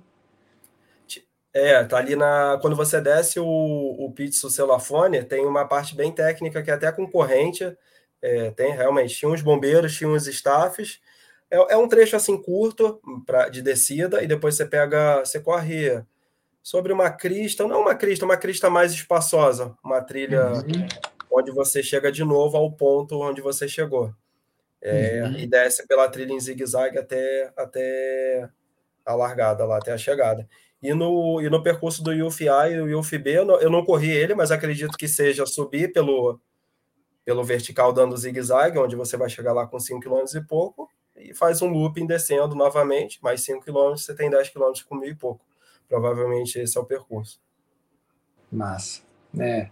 [1.53, 2.59] É, tá ali na.
[2.61, 6.91] Quando você desce o, o Pizzo Celafone, tem uma parte bem técnica que é até
[6.91, 7.63] concorrente.
[8.25, 10.99] É, tem realmente, tinha uns bombeiros, tinha uns staffs.
[11.49, 16.03] É, é um trecho assim curto pra, de descida, e depois você pega, você corre
[16.63, 20.87] sobre uma crista, não uma crista, uma crista mais espaçosa, uma trilha uhum.
[21.31, 24.11] onde você chega de novo ao ponto onde você chegou.
[24.81, 25.37] É, uhum.
[25.37, 28.49] E desce pela trilha em zigue-zague até, até
[29.05, 30.47] a largada lá, até a chegada.
[30.81, 34.09] E no, e no percurso do UFA e o UFB, eu não, eu não corri
[34.09, 36.39] ele, mas acredito que seja subir pelo,
[37.25, 41.33] pelo vertical dando zigue-zague, onde você vai chegar lá com 5 km e pouco, e
[41.33, 45.15] faz um looping descendo novamente, mais 5 km, você tem 10 km com mil e
[45.15, 45.43] pouco.
[45.89, 47.41] Provavelmente esse é o percurso.
[48.51, 49.01] Massa.
[49.37, 49.69] É,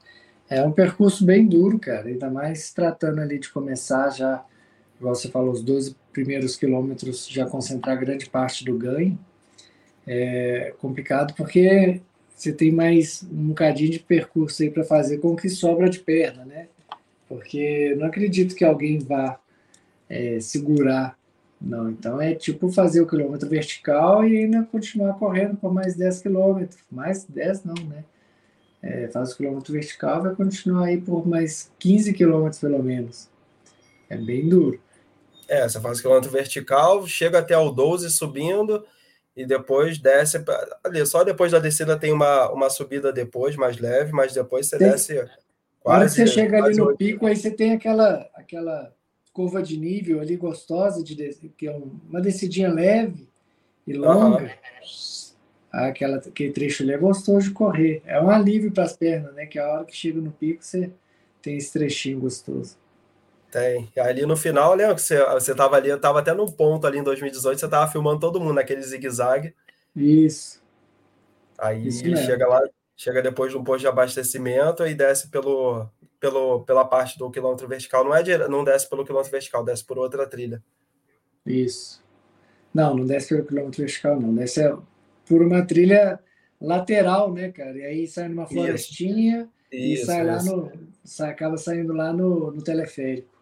[0.49, 4.43] é um percurso bem duro, cara, ainda mais tratando ali de começar já,
[4.99, 9.17] igual você falou, os 12 primeiros quilômetros já concentrar grande parte do ganho
[10.05, 12.01] é complicado porque
[12.35, 16.43] você tem mais um bocadinho de percurso aí para fazer com que sobra de perna,
[16.45, 16.67] né?
[17.33, 19.39] Porque não acredito que alguém vá
[20.09, 21.17] é, segurar,
[21.59, 21.89] não.
[21.89, 26.79] Então é tipo fazer o quilômetro vertical e ainda continuar correndo por mais 10 quilômetros.
[26.91, 28.03] Mais 10 não, né?
[28.81, 33.29] É, faz o quilômetro vertical vai continuar aí por mais 15 quilômetros pelo menos.
[34.09, 34.79] É bem duro.
[35.47, 38.85] É, você faz o quilômetro vertical, chega até o 12 subindo,
[39.35, 40.43] e depois desce.
[40.83, 44.77] Ali, só depois da descida tem uma, uma subida depois, mais leve, mas depois você
[44.77, 45.25] tem, desce.
[45.83, 46.97] Quase, Quando você chega ali no 8.
[46.97, 48.93] pico, aí você tem aquela, aquela
[49.33, 51.15] curva de nível ali gostosa, de,
[51.57, 51.75] que é
[52.09, 53.27] uma descidinha leve
[53.85, 54.43] e longa.
[54.43, 54.49] Uhum.
[55.71, 58.01] Aquela, aquele trecho ali é gostoso de correr.
[58.05, 59.45] É um alívio para as pernas, né?
[59.45, 60.89] Que a hora que chega no pico, você
[61.41, 62.77] tem esse trechinho gostoso.
[63.51, 63.91] Tem.
[63.95, 66.87] E ali no final, lembra que você, você tava ali, eu tava até num ponto
[66.87, 69.53] ali em 2018, você tava filmando todo mundo naquele zigue-zague.
[69.95, 70.63] Isso.
[71.57, 72.61] Aí Isso chega lá,
[73.03, 75.89] chega depois de um posto de abastecimento e desce pelo,
[76.21, 78.05] pelo, pela parte do quilômetro vertical.
[78.05, 80.63] Não, é, não desce pelo quilômetro vertical, desce por outra trilha.
[81.45, 82.01] Isso.
[82.73, 84.33] Não, não desce pelo quilômetro vertical, não.
[84.33, 84.61] Desce
[85.27, 86.17] por uma trilha
[86.61, 87.77] lateral, né, cara?
[87.77, 90.25] E aí sai numa florestinha isso, e sai isso.
[90.25, 90.71] lá no.
[91.03, 93.33] Sai, acaba saindo lá no, no teleférico.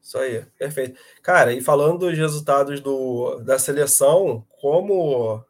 [0.00, 0.98] Isso aí, perfeito.
[1.22, 5.44] Cara, e falando dos resultados do, da seleção, como,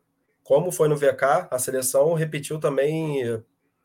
[0.44, 3.42] como foi no VK, a seleção repetiu também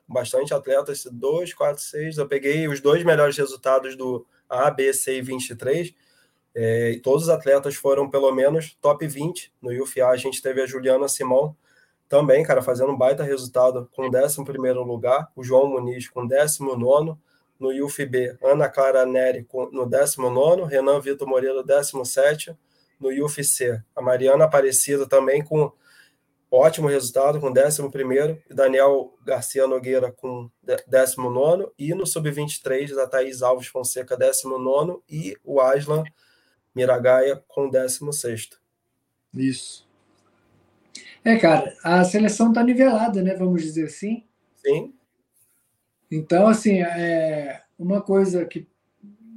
[0.07, 2.17] bastante atletas, 2, 4, 6.
[2.17, 5.93] Eu peguei os dois melhores resultados do A, B, C e 23.
[6.53, 9.53] É, e todos os atletas foram pelo menos top 20.
[9.61, 11.55] No UFA a gente teve a Juliana Simão
[12.09, 14.41] também, cara, fazendo um baita resultado com 11
[14.85, 15.31] lugar.
[15.35, 17.15] O João Muniz com 19
[17.59, 22.55] no UFB, Ana Clara Neri no 19, Renan Vitor Moreira 17,
[22.99, 25.71] no UFC, a Mariana Aparecida também com
[26.51, 30.49] ótimo resultado, com 11, e Daniel Garcia Nogueira com
[30.87, 36.03] 19, e no Sub-23, a Thaís Alves Fonseca 19, e o Aslan
[36.73, 38.49] Miragaia com 16.
[39.33, 39.87] Isso.
[41.23, 43.35] É, cara, a seleção tá nivelada, né?
[43.35, 44.23] Vamos dizer assim.
[44.55, 44.93] Sim.
[46.09, 48.67] Então, assim, é uma coisa que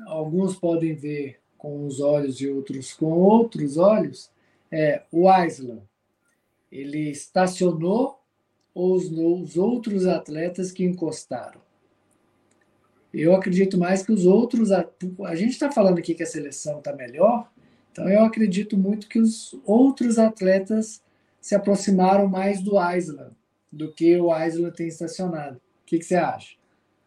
[0.07, 4.31] alguns podem ver com os olhos e outros com outros olhos
[4.71, 5.83] é o Island.
[6.73, 8.19] Ele estacionou
[8.75, 11.61] os, os outros atletas que encostaram.
[13.13, 14.73] Eu acredito mais que os outros.
[14.73, 14.89] A,
[15.27, 17.49] a gente está falando aqui que a seleção está melhor,
[17.93, 21.03] então eu acredito muito que os outros atletas
[21.39, 23.37] se aproximaram mais do Island
[23.71, 25.57] do que o Island tem estacionado.
[25.57, 26.57] O que, que você acha?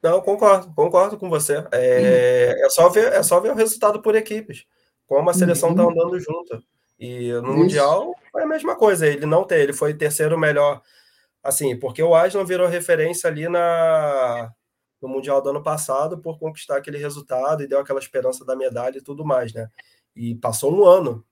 [0.02, 1.64] Não, concordo, concordo com você.
[1.72, 4.66] É, é, só ver, é só ver o resultado por equipes,
[5.08, 5.92] como a seleção está uhum.
[5.92, 6.64] andando junto.
[7.00, 7.58] E no Isso.
[7.58, 9.08] Mundial foi a mesma coisa.
[9.08, 10.82] Ele não tem, ele foi terceiro melhor,
[11.44, 14.52] assim, porque o Aslan virou referência ali na
[15.02, 18.98] no Mundial do ano passado por conquistar aquele resultado e deu aquela esperança da medalha
[18.98, 19.70] e tudo mais, né?
[20.16, 21.24] E passou um ano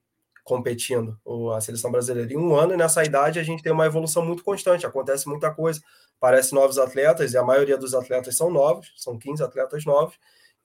[0.44, 1.18] competindo
[1.56, 2.32] a seleção brasileira.
[2.32, 5.82] Em um ano, nessa idade, a gente tem uma evolução muito constante, acontece muita coisa.
[6.20, 10.16] Parece novos atletas, e a maioria dos atletas são novos, são 15 atletas novos,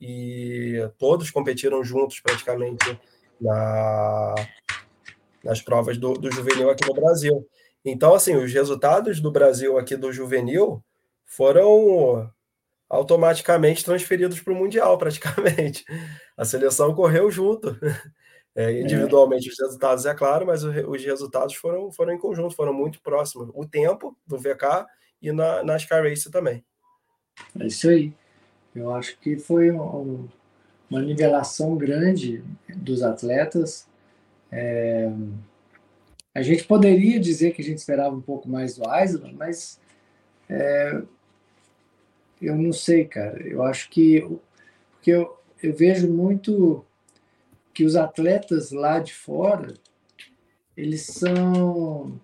[0.00, 2.98] e todos competiram juntos praticamente
[3.40, 4.34] na,
[5.44, 7.46] nas provas do, do juvenil aqui no Brasil.
[7.85, 10.83] Então, assim, os resultados do Brasil aqui do juvenil
[11.24, 12.31] foram
[12.88, 15.85] automaticamente transferidos para o Mundial, praticamente.
[16.37, 17.77] A seleção correu junto.
[18.55, 19.53] É, é, individualmente é.
[19.53, 23.51] os resultados, é claro, mas os resultados foram, foram em conjunto, foram muito próximos.
[23.55, 24.85] O tempo do VK
[25.22, 26.64] e na, na Sky Race também.
[27.59, 28.12] É isso aí.
[28.74, 30.29] Eu acho que foi um,
[30.90, 32.42] uma nivelação grande
[32.77, 33.88] dos atletas.
[34.50, 35.11] É,
[36.34, 39.80] a gente poderia dizer que a gente esperava um pouco mais do Island, mas
[40.48, 41.02] é,
[42.40, 43.42] eu não sei, cara.
[43.46, 44.20] Eu acho que
[44.92, 46.84] porque eu, eu vejo muito
[47.72, 49.74] que os atletas lá de fora
[50.76, 52.20] eles são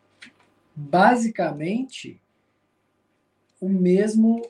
[0.76, 2.20] basicamente
[3.60, 4.42] o mesmo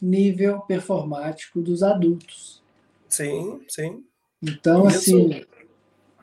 [0.00, 2.62] nível performático dos adultos.
[3.08, 4.04] Sim, sim.
[4.42, 5.44] Então, assim,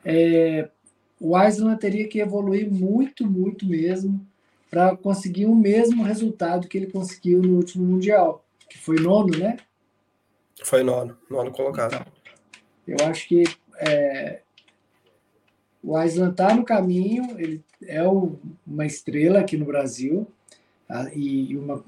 [0.04, 0.70] é,
[1.20, 4.24] o Island teria que evoluir muito, muito mesmo
[4.70, 9.56] para conseguir o mesmo resultado que ele conseguiu no último Mundial, que foi nono, né?
[10.62, 11.94] Foi nono, nono colocado.
[11.94, 12.06] Então,
[12.86, 13.44] eu acho que
[13.78, 14.40] é,
[15.82, 20.26] o Aislan está no caminho, ele é o, uma estrela aqui no Brasil
[20.86, 21.10] tá?
[21.14, 21.82] e uma,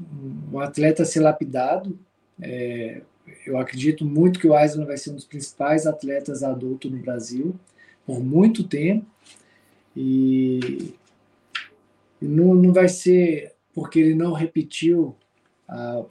[0.52, 1.98] um atleta a ser lapidado.
[2.40, 3.02] É,
[3.46, 7.54] eu acredito muito que o Aislan vai ser um dos principais atletas adultos no Brasil
[8.10, 9.06] por muito tempo
[9.96, 10.92] e,
[12.20, 15.14] não, não vai ser porque ele não repetiu
[15.68, 16.02] a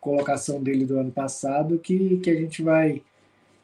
[0.00, 3.02] colocação dele do ano passado que, que a gente vai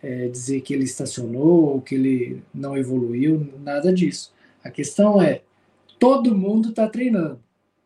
[0.03, 4.34] é, dizer que ele estacionou ou que ele não evoluiu, nada disso.
[4.64, 5.42] A questão é,
[5.97, 7.38] todo mundo está treinando,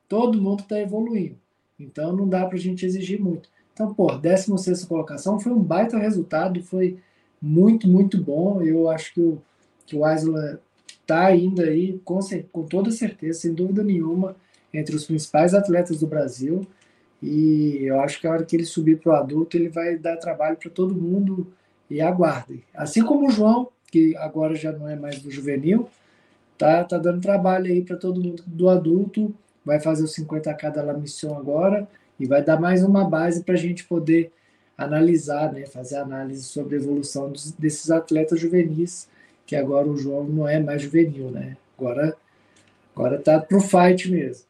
[0.08, 1.36] todo mundo está evoluindo.
[1.78, 3.50] Então não dá para a gente exigir muito.
[3.74, 6.98] Então, pô, 16 colocação foi um baita resultado, foi
[7.42, 8.62] muito, muito bom.
[8.62, 9.42] Eu acho que o,
[9.88, 10.60] que o Isla
[11.00, 12.20] está ainda aí, com,
[12.52, 14.36] com toda certeza, sem dúvida nenhuma,
[14.72, 16.66] entre os principais atletas do Brasil.
[17.22, 20.18] E eu acho que a hora que ele subir para o adulto, ele vai dar
[20.18, 21.46] trabalho para todo mundo
[21.88, 22.62] e aguardem.
[22.74, 25.88] Assim como o João, que agora já não é mais do juvenil,
[26.58, 29.34] tá, tá dando trabalho aí para todo mundo do adulto,
[29.64, 31.88] vai fazer os 50k da La Mission agora
[32.20, 34.30] e vai dar mais uma base para a gente poder
[34.76, 39.08] analisar, né, fazer análise sobre a evolução dos, desses atletas juvenis,
[39.48, 41.56] que agora o João não é mais juvenil, né?
[41.76, 42.14] Agora
[42.94, 44.46] agora tá pro fight mesmo.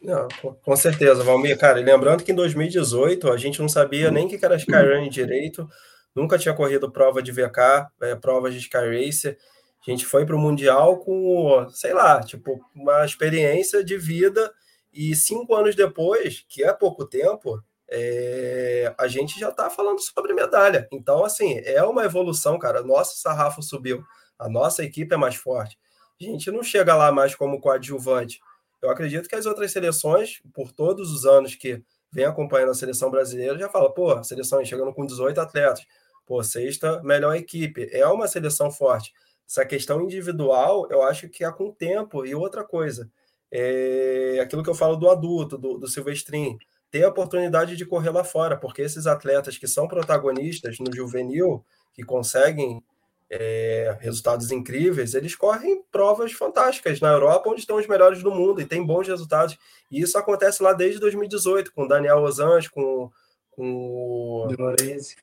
[0.00, 0.28] Não,
[0.62, 1.58] com certeza, Valmir.
[1.58, 5.68] Cara, lembrando que em 2018 a gente não sabia nem o que era Skyrunning direito,
[6.14, 9.36] nunca tinha corrido prova de VK, é, provas de Sky Racer.
[9.84, 14.52] A gente foi para o Mundial com, sei lá, tipo, uma experiência de vida
[14.92, 20.34] e cinco anos depois, que é pouco tempo, é, a gente já está falando sobre
[20.34, 20.86] medalha.
[20.92, 22.82] Então, assim, é uma evolução, cara.
[22.82, 24.04] Nosso sarrafo subiu,
[24.38, 25.78] a nossa equipe é mais forte.
[26.20, 28.40] A gente não chega lá mais como coadjuvante.
[28.82, 31.82] Eu acredito que as outras seleções, por todos os anos que
[32.12, 35.84] vem acompanhando a seleção brasileira, já fala, pô, a seleção chegando com 18 atletas,
[36.26, 37.88] pô, sexta melhor equipe.
[37.92, 39.12] É uma seleção forte.
[39.48, 42.24] Essa questão individual, eu acho que é com o tempo.
[42.26, 43.10] E outra coisa,
[43.50, 46.58] é aquilo que eu falo do adulto, do, do Silvestrin,
[46.90, 51.64] ter a oportunidade de correr lá fora, porque esses atletas que são protagonistas no juvenil,
[51.94, 52.82] que conseguem
[53.30, 58.60] é, resultados incríveis, eles correm provas fantásticas na Europa, onde estão os melhores do mundo
[58.60, 59.58] e tem bons resultados.
[59.90, 63.10] E isso acontece lá desde 2018, com o Daniel Osange, com,
[63.50, 65.16] com De Lorenzi.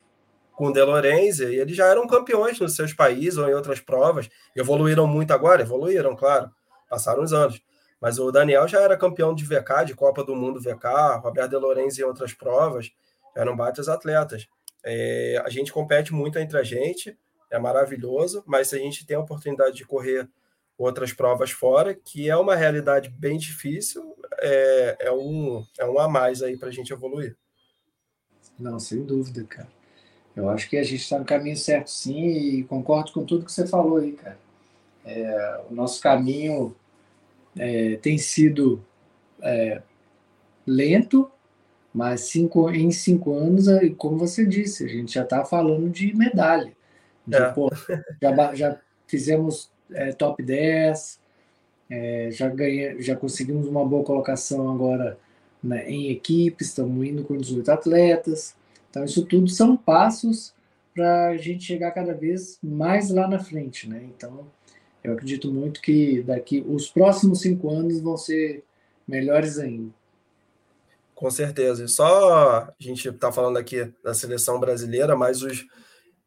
[0.53, 3.79] com o De Lorenzi, e eles já eram campeões nos seus países ou em outras
[3.79, 4.29] provas.
[4.55, 5.63] Evoluíram muito agora?
[5.63, 6.51] Evoluíram, claro.
[6.87, 7.59] Passaram os anos.
[8.05, 11.57] Mas o Daniel já era campeão de VK, de Copa do Mundo VK, Roberto De
[11.57, 12.91] Lorenzi em outras provas,
[13.35, 14.47] eram bates atletas.
[14.83, 17.17] É, a gente compete muito entre a gente,
[17.49, 20.29] é maravilhoso, mas se a gente tem a oportunidade de correr
[20.77, 26.07] outras provas fora, que é uma realidade bem difícil, é, é um, é um a
[26.07, 27.35] mais aí para a gente evoluir.
[28.59, 29.69] Não, sem dúvida, cara.
[30.35, 33.51] Eu acho que a gente está no caminho certo, sim, e concordo com tudo que
[33.51, 34.37] você falou aí, cara.
[35.03, 36.75] É, o nosso caminho
[37.57, 38.83] é, tem sido
[39.41, 39.81] é,
[40.65, 41.29] lento,
[41.93, 46.73] mas cinco, em cinco anos, como você disse, a gente já está falando de medalha.
[47.25, 47.51] De, é.
[47.51, 47.71] pô,
[48.21, 51.19] já, já, fizemos é, top 10,
[51.89, 55.17] é, já, ganha, já conseguimos uma boa colocação agora
[55.63, 58.55] né, em equipes, estamos indo com 18 atletas.
[58.89, 60.53] Então, isso tudo são passos
[60.93, 63.89] para a gente chegar cada vez mais lá na frente.
[63.89, 64.03] Né?
[64.15, 64.45] Então,
[65.05, 68.63] eu acredito muito que daqui os próximos cinco anos vão ser
[69.07, 69.91] melhores ainda.
[71.13, 71.85] Com certeza.
[71.85, 75.65] E só a gente está falando aqui da seleção brasileira, mas os,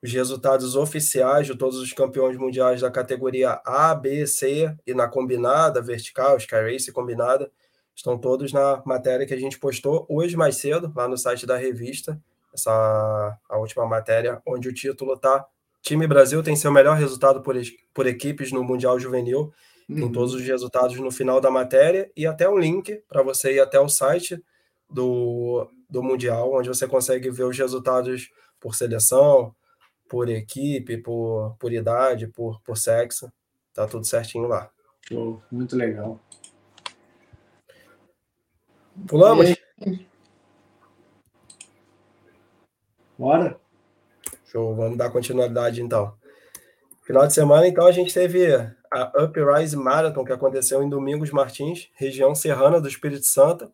[0.03, 5.09] os resultados oficiais de todos os campeões mundiais da categoria A, B, C e na
[5.09, 7.51] combinada, vertical, Sky Race combinada,
[7.95, 11.57] estão todos na matéria que a gente postou hoje mais cedo, lá no site da
[11.57, 12.18] revista,
[12.55, 15.45] essa a última matéria, onde o título está
[15.83, 17.57] Time Brasil tem seu melhor resultado por,
[17.95, 19.53] por equipes no Mundial Juvenil.
[19.89, 19.97] Uhum.
[19.97, 23.61] Tem todos os resultados no final da matéria e até um link para você ir
[23.61, 24.43] até o site
[24.91, 29.55] do, do Mundial, onde você consegue ver os resultados por seleção,
[30.09, 33.33] por equipe, por, por idade, por, por sexo.
[33.72, 34.70] Tá tudo certinho lá.
[35.09, 36.20] Show, muito legal.
[39.07, 39.55] Pulamos?
[43.16, 43.61] Bora?
[44.49, 46.15] Show, vamos dar continuidade então.
[47.05, 48.47] Final de semana, então, a gente teve
[48.91, 53.71] a Uprise Marathon, que aconteceu em Domingos Martins, região serrana do Espírito Santo.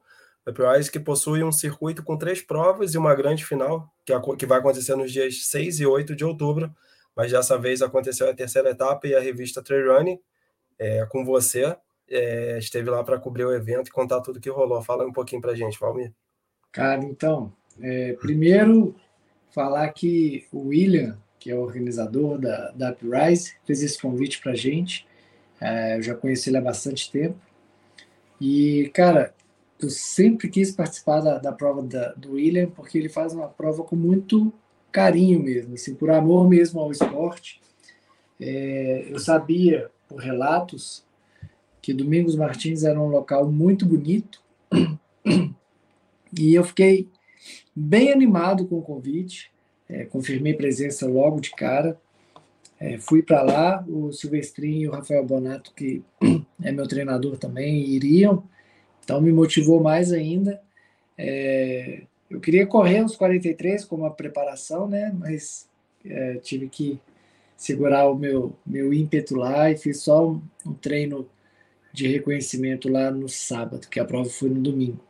[0.47, 3.89] Uprise que possui um circuito com três provas e uma grande final,
[4.37, 6.72] que, vai acontecer nos dias 6 e 8 de outubro,
[7.14, 10.18] mas dessa vez aconteceu a terceira etapa e a revista Trail Running,
[10.79, 11.77] é, com você,
[12.11, 14.83] é, esteve lá para cobrir o evento e contar tudo que rolou.
[14.83, 16.12] Fala um pouquinho para a gente, Valmir.
[16.72, 18.95] Cara, então, é, primeiro
[19.55, 24.52] falar que o William, que é o organizador da, da Uprise, fez esse convite para
[24.52, 25.07] a gente.
[25.61, 27.38] É, eu já conheci ele há bastante tempo.
[28.40, 29.32] E, cara,
[29.80, 33.84] eu sempre quis participar da, da prova da, do William, porque ele faz uma prova
[33.84, 34.52] com muito
[34.90, 37.61] carinho mesmo, assim, por amor mesmo ao esporte.
[38.40, 41.05] É, eu sabia, por relatos,
[41.80, 44.42] que Domingos Martins era um local muito bonito.
[46.36, 47.09] E eu fiquei
[47.75, 49.51] bem animado com o convite,
[49.89, 51.99] é, confirmei presença logo de cara.
[52.79, 56.03] É, fui para lá, o Silvestrinho e o Rafael Bonato, que
[56.62, 58.45] é meu treinador também, iriam,
[59.03, 60.61] então me motivou mais ainda.
[61.16, 65.14] É, eu queria correr os 43 como a preparação, né?
[65.16, 65.68] mas
[66.05, 67.01] é, tive que
[67.57, 71.29] segurar o meu, meu ímpeto lá e fiz só um, um treino
[71.93, 75.01] de reconhecimento lá no sábado, que a prova foi no domingo.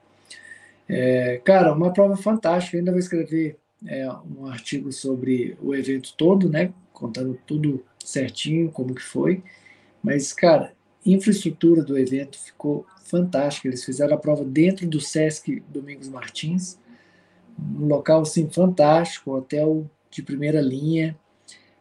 [0.89, 2.77] É, cara, uma prova fantástica.
[2.77, 6.73] Eu ainda vou escrever é, um artigo sobre o evento todo, né?
[6.93, 9.43] Contando tudo certinho, como que foi.
[10.03, 10.73] Mas, cara,
[11.05, 13.69] infraestrutura do evento ficou fantástica.
[13.69, 16.79] Eles fizeram a prova dentro do Sesc Domingos Martins,
[17.59, 21.17] um local assim fantástico, hotel de primeira linha,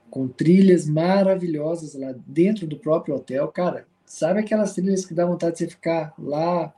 [0.10, 3.48] com trilhas maravilhosas lá dentro do próprio hotel.
[3.48, 6.74] Cara, sabe aquelas trilhas que dá vontade de você ficar lá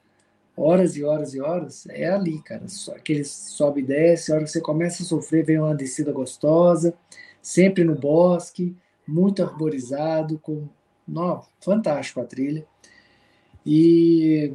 [0.56, 1.86] horas e horas e horas?
[1.89, 2.66] É ali, cara.
[2.95, 6.93] Aquele sobe e desce, a hora que você começa a sofrer, vem uma descida gostosa,
[7.41, 8.76] sempre no bosque,
[9.08, 10.68] muito arborizado, com.
[11.08, 12.66] Não, fantástico a trilha.
[13.66, 14.53] E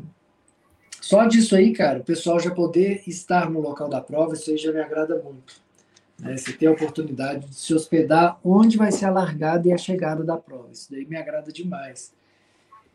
[1.00, 4.56] só disso aí, cara, o pessoal já poder estar no local da prova, isso aí
[4.56, 5.60] já me agrada muito.
[6.18, 6.36] Né?
[6.36, 10.22] Você ter a oportunidade de se hospedar onde vai ser a largada e a chegada
[10.22, 10.68] da prova.
[10.72, 12.12] Isso daí me agrada demais.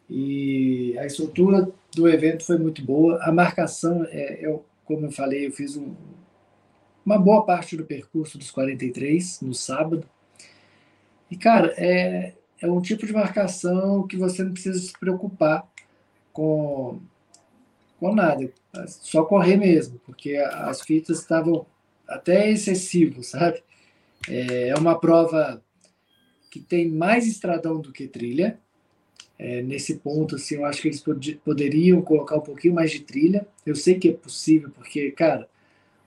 [0.10, 3.20] E a estrutura do evento foi muito boa.
[3.24, 5.96] A marcação, é, eu, como eu falei, eu fiz um,
[7.06, 10.08] uma boa parte do percurso dos 43 no sábado.
[11.30, 15.68] E, cara, é, é um tipo de marcação que você não precisa se preocupar
[16.32, 17.00] com,
[18.00, 18.52] com nada.
[18.88, 21.66] Só correr mesmo, porque as fitas estavam
[22.08, 23.64] até excessivas, sabe?
[24.30, 25.64] É, é uma prova
[26.52, 28.60] que tem mais estradão do que trilha.
[29.38, 33.02] É, nesse ponto, assim, eu acho que eles pod poderiam colocar um pouquinho mais de
[33.02, 33.46] trilha.
[33.66, 35.48] Eu sei que é possível, porque, cara,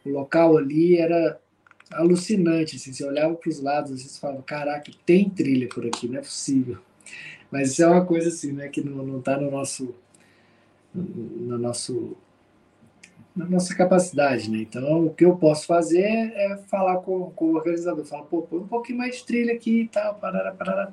[0.04, 1.38] o local ali era
[1.92, 2.76] alucinante.
[2.76, 6.18] Assim, você olhava para os lados, assim, você falava, caraca, tem trilha por aqui, não
[6.18, 6.78] é possível.
[7.50, 9.94] Mas isso é uma coisa assim, né, que não está no nosso,
[10.94, 12.16] no nosso
[13.38, 14.58] na nossa capacidade, né?
[14.58, 18.58] Então, o que eu posso fazer é falar com, com o organizador, falar, pô, põe
[18.58, 20.92] um pouquinho mais de trilha aqui e tal, parará, parará.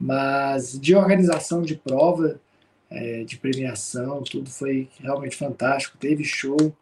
[0.00, 2.40] Mas de organização de prova,
[2.90, 5.98] é, de premiação, tudo foi realmente fantástico.
[5.98, 6.74] Teve show,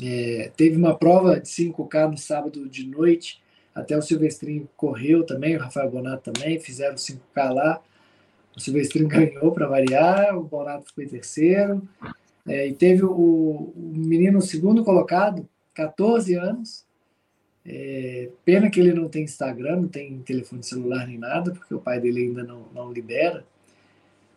[0.00, 3.40] é, teve uma prova de 5K no sábado de noite,
[3.74, 7.80] até o Silvestrinho correu também, o Rafael Bonato também, fizeram 5K lá.
[8.56, 11.88] O Silvestrinho ganhou para variar, o Bonato ficou em terceiro.
[12.46, 16.84] É, e teve o, o, menino segundo colocado, 14 anos.
[17.70, 21.78] É, pena que ele não tem Instagram, não tem telefone celular nem nada, porque o
[21.78, 23.44] pai dele ainda não, não libera.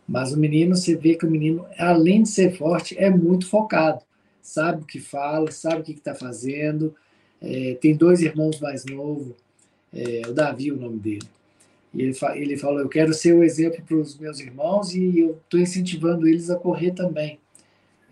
[0.05, 4.01] Mas o menino, você vê que o menino, além de ser forte, é muito focado.
[4.41, 6.93] Sabe o que fala, sabe o que está fazendo.
[7.41, 9.33] É, tem dois irmãos mais novos,
[9.93, 11.29] é, o Davi, o nome dele.
[11.93, 15.19] E ele, fa ele falou: Eu quero ser o exemplo para os meus irmãos e
[15.19, 17.39] eu estou incentivando eles a correr também.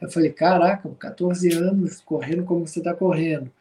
[0.02, 3.52] Eu falei, caraca, 14 anos correndo como você está correndo,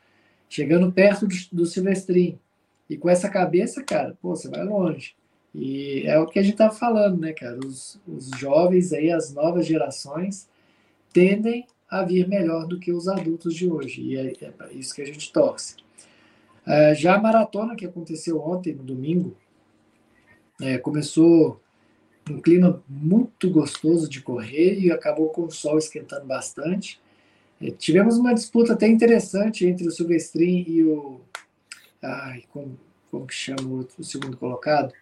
[0.49, 2.39] chegando perto do, do.
[2.91, 5.15] E com essa cabeça, cara, pô, você vai longe.
[5.55, 7.59] E é o que a gente estava falando, né, cara?
[7.59, 10.49] Os, os jovens aí, as novas gerações,
[11.13, 14.03] tendem a vir melhor do que os adultos de hoje.
[14.03, 15.77] E é, é para isso que a gente torce.
[16.67, 19.37] É, já a maratona que aconteceu ontem, no domingo,
[20.61, 21.61] é, começou
[22.31, 27.01] um clima muito gostoso de correr e acabou com o sol esquentando bastante.
[27.61, 31.21] É, tivemos uma disputa até interessante entre o Silvestrin e o.
[32.03, 32.79] Ai, como,
[33.11, 34.93] como que chama o, segundo colocado?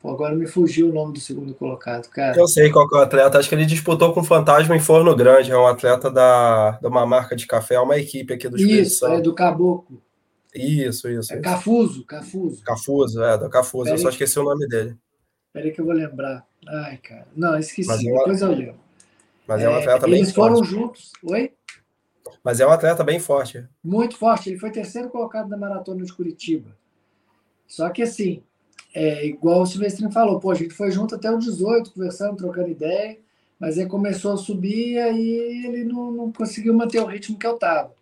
[0.00, 2.38] Pô, agora me fugiu o nome do segundo colocado, cara.
[2.38, 3.38] Eu sei qual é o atleta.
[3.38, 5.50] Acho que ele disputou com o Fantasma em Forno Grande.
[5.50, 8.82] É um atleta da, de uma marca de café, é uma equipe aqui do Espírito
[8.82, 10.00] Isso, é do Caboclo.
[10.54, 11.32] Isso, isso.
[11.32, 11.42] É isso.
[11.42, 12.62] Cafuso, Cafuso.
[12.62, 13.84] Cafuso, é, do Cafuso.
[13.84, 14.96] Pera eu só esqueci o nome dele.
[15.52, 16.46] Peraí que eu vou lembrar.
[16.66, 17.26] Ai, cara.
[17.34, 17.88] Não, esqueci.
[17.88, 18.80] Mas Depois eu lembro.
[19.46, 21.12] Mas é um atleta é, bem Eles foram juntos.
[21.24, 21.52] Oi?
[22.42, 23.66] Mas é um atleta bem forte.
[23.82, 24.50] Muito forte.
[24.50, 26.76] Ele foi terceiro colocado na maratona de Curitiba.
[27.66, 28.42] Só que assim,
[28.94, 32.68] é igual o Silvestrinho falou, pô, a gente foi junto até o 18, conversando, trocando
[32.68, 33.18] ideia,
[33.58, 35.30] mas aí começou a subir e aí
[35.66, 37.92] ele não, não conseguiu manter o ritmo que eu tava.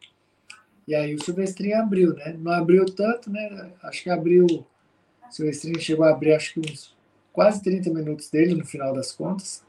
[0.87, 2.37] E aí o Silvestrinho abriu, né?
[2.39, 3.72] Não abriu tanto, né?
[3.83, 4.47] Acho que abriu.
[4.47, 6.95] O Silvestrinho chegou a abrir acho que uns
[7.33, 9.64] quase 30 minutos dele no final das contas.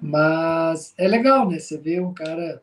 [0.00, 1.58] Mas é legal, né?
[1.58, 2.62] Você vê um cara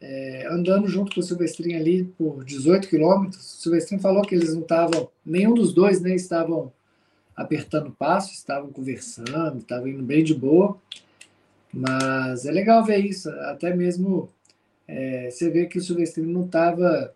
[0.00, 3.40] é, andando junto com o Silvestrinho ali por 18 quilômetros.
[3.40, 6.14] O Silvestrinho falou que eles não estavam, nenhum dos dois, né?
[6.14, 6.72] Estavam
[7.34, 10.76] apertando passo, estavam conversando, estavam indo bem de boa.
[11.72, 14.30] Mas é legal ver isso, até mesmo
[14.88, 17.14] é, você vê que o Silvestrinho não estava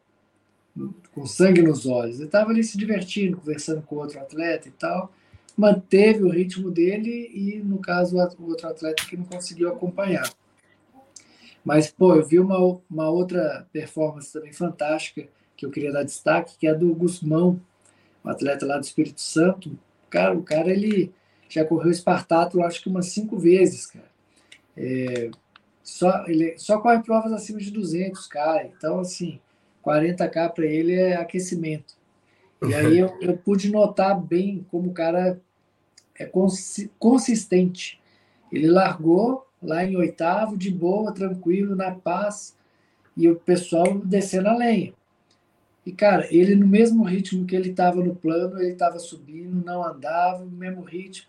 [1.13, 5.13] com sangue nos olhos, ele estava ali se divertindo, conversando com outro atleta e tal
[5.61, 10.33] manteve o ritmo dele e, no caso, o outro atleta que não conseguiu acompanhar.
[11.65, 12.59] Mas, pô, eu vi uma,
[12.91, 17.61] uma outra performance também fantástica que eu queria dar destaque, que é a do Gusmão,
[18.25, 19.79] um atleta lá do Espírito Santo.
[20.09, 21.13] Cara, o cara, ele
[21.49, 24.11] já correu Espartato, acho que umas cinco vezes, cara.
[24.77, 25.31] É,
[25.83, 28.65] só, ele só corre provas acima de 200, cara.
[28.65, 29.41] Então, assim,
[29.85, 31.95] 40K para ele é aquecimento.
[32.63, 35.41] E aí eu, eu, pude notar bem como o cara
[36.19, 36.31] é
[36.99, 38.01] consistente.
[38.53, 42.57] Ele largou lá em oitavo, de boa, tranquilo, na paz,
[43.17, 44.95] e o pessoal descendo a lenha.
[45.85, 49.83] E, cara, ele no mesmo ritmo que ele estava no plano, ele estava subindo, não
[49.83, 51.29] andava, no mesmo ritmo.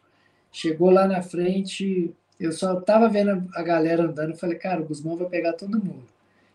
[0.51, 5.15] Chegou lá na frente, eu só estava vendo a galera andando, falei, cara, o Guzmão
[5.15, 6.05] vai pegar todo mundo.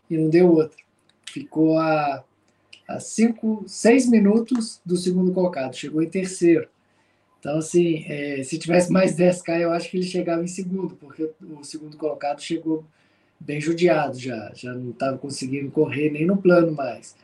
[0.09, 0.77] E não deu outra.
[1.25, 2.23] Ficou a,
[2.87, 6.69] a cinco, seis minutos do segundo colocado, chegou em terceiro.
[7.47, 11.31] Então, assim, é, se tivesse mais 10K, eu acho que ele chegava em segundo, porque
[11.41, 12.83] o segundo colocado chegou
[13.39, 17.15] bem judiado já, já não estava conseguindo correr nem no plano mais.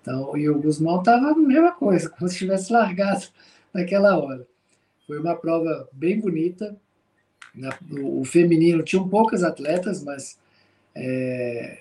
[0.00, 3.26] Então, e o Guzmão estava a mesma coisa, como se tivesse largado
[3.74, 4.46] naquela hora.
[5.04, 6.76] Foi uma prova bem bonita.
[7.90, 10.38] O feminino tinham poucas atletas, mas
[10.94, 11.80] é,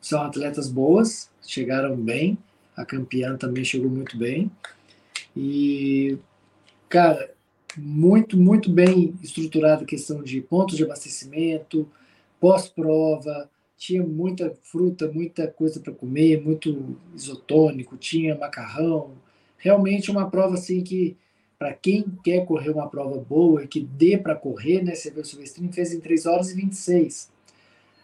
[0.00, 2.38] são atletas boas, chegaram bem.
[2.74, 4.50] A campeã também chegou muito bem.
[5.36, 6.18] E,
[6.88, 7.34] cara,
[7.76, 11.88] muito, muito bem estruturada a questão de pontos de abastecimento,
[12.40, 19.12] pós-prova, tinha muita fruta, muita coisa para comer, muito isotônico, tinha macarrão.
[19.58, 21.16] Realmente uma prova assim que,
[21.58, 24.94] para quem quer correr uma prova boa e que dê para correr, né?
[24.94, 27.30] Você vê o Silvestrinho fez em 3 horas e 26.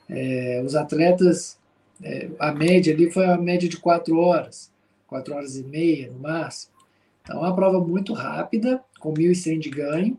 [0.08, 1.58] É, os atletas,
[2.02, 4.70] é, a média ali foi a média de 4 horas,
[5.06, 6.71] 4 horas e meia no máximo.
[7.22, 10.18] Então, é uma prova muito rápida, com 1.100 de ganho.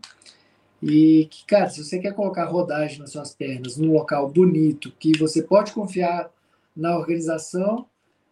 [0.82, 5.18] E que, cara, se você quer colocar rodagem nas suas pernas num local bonito, que
[5.18, 6.30] você pode confiar
[6.76, 7.86] na organização,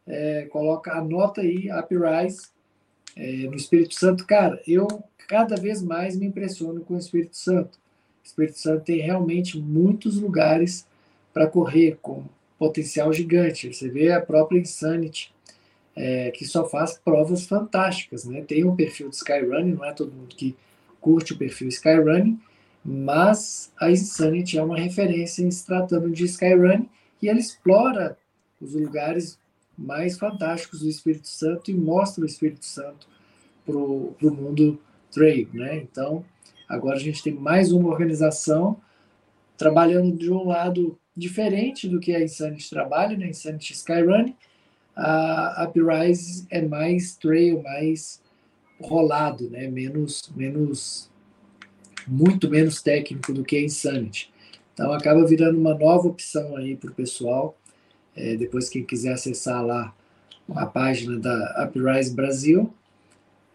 [0.07, 2.49] é, coloca, anota aí Uprise
[3.15, 4.25] é, no Espírito Santo.
[4.25, 4.87] Cara, eu
[5.27, 7.79] cada vez mais me impressiono com o Espírito Santo.
[8.21, 10.85] O Espírito Santo tem realmente muitos lugares
[11.33, 12.25] para correr com
[12.59, 13.73] potencial gigante.
[13.73, 15.33] Você vê a própria Insanity,
[15.95, 18.25] é, que só faz provas fantásticas.
[18.25, 18.41] Né?
[18.41, 20.55] Tem um perfil de Skyrunning, não é todo mundo que
[20.99, 22.39] curte o perfil Skyrunning,
[22.83, 26.89] mas a Insanity é uma referência em se tratando de Skyrunning
[27.21, 28.17] e ela explora
[28.59, 29.39] os lugares
[29.77, 33.07] mais fantásticos do Espírito Santo e mostra o Espírito Santo
[33.65, 34.79] para o mundo
[35.11, 35.77] trail, né?
[35.77, 36.25] Então,
[36.67, 38.77] agora a gente tem mais uma organização
[39.57, 43.27] trabalhando de um lado diferente do que a Insanity trabalha, né?
[43.27, 44.35] Insanity Skyrunning,
[44.95, 48.21] a Uprise é mais trail, mais
[48.81, 49.67] rolado, né?
[49.67, 51.09] Menos, menos,
[52.07, 54.31] muito menos técnico do que a Insanity.
[54.73, 57.57] Então acaba virando uma nova opção aí para o pessoal.
[58.15, 59.95] É, depois quem quiser acessar lá
[60.55, 62.73] a página da Uprise Brasil,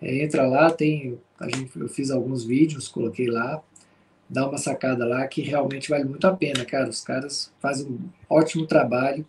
[0.01, 3.63] é, entra lá, tem, a gente, eu fiz alguns vídeos, coloquei lá,
[4.29, 6.89] dá uma sacada lá que realmente vale muito a pena, cara.
[6.89, 9.27] Os caras fazem um ótimo trabalho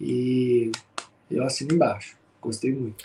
[0.00, 0.70] e
[1.36, 2.16] eu assino embaixo.
[2.40, 3.04] Gostei muito.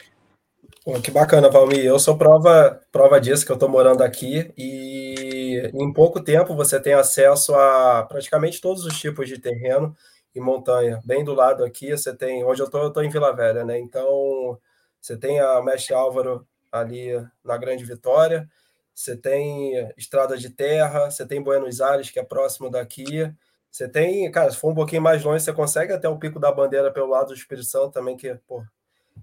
[0.83, 1.83] Pô, que bacana, Valmir.
[1.83, 6.79] Eu sou prova, prova disso, que eu estou morando aqui e em pouco tempo você
[6.79, 9.95] tem acesso a praticamente todos os tipos de terreno
[10.33, 11.01] e montanha.
[11.03, 12.43] Bem do lado aqui, você tem.
[12.45, 13.77] Onde eu estou, eu estou em Vila Velha, né?
[13.79, 14.57] Então,
[15.01, 17.09] você tem a Mestre Álvaro ali
[17.43, 18.49] na Grande Vitória,
[18.93, 23.31] você tem Estrada de Terra, você tem Buenos Aires, que é próximo daqui.
[23.71, 26.51] Você tem, cara, se for um pouquinho mais longe, você consegue até o Pico da
[26.51, 28.63] Bandeira pelo lado do Espírito Santo também, que, pô,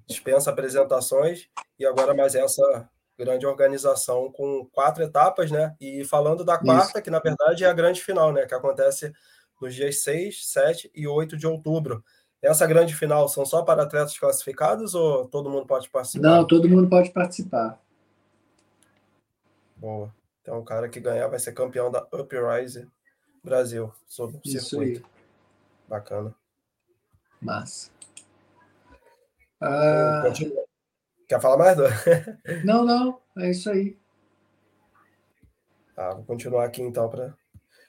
[0.06, 2.88] dispensa apresentações, e agora mais essa
[3.18, 5.74] grande organização com quatro etapas, né?
[5.80, 7.02] E falando da quarta, Isso.
[7.02, 8.46] que na verdade é a grande final, né?
[8.46, 9.12] Que acontece
[9.60, 12.04] nos dias 6, 7 e 8 de outubro.
[12.42, 16.28] Essa grande final são só para atletas classificados ou todo mundo pode participar?
[16.28, 17.80] Não, todo mundo pode participar.
[19.76, 20.14] Boa.
[20.42, 22.86] Então o cara que ganhar vai ser campeão da Uprise
[23.44, 25.04] Brasil, sobre o Isso circuito.
[25.04, 25.12] Aí.
[25.88, 26.34] Bacana.
[27.40, 27.90] Massa.
[29.60, 30.22] Ah...
[31.28, 31.88] Quer falar mais, Dan?
[32.64, 33.96] não, não, é isso aí.
[35.94, 37.34] Tá, vou continuar aqui então para.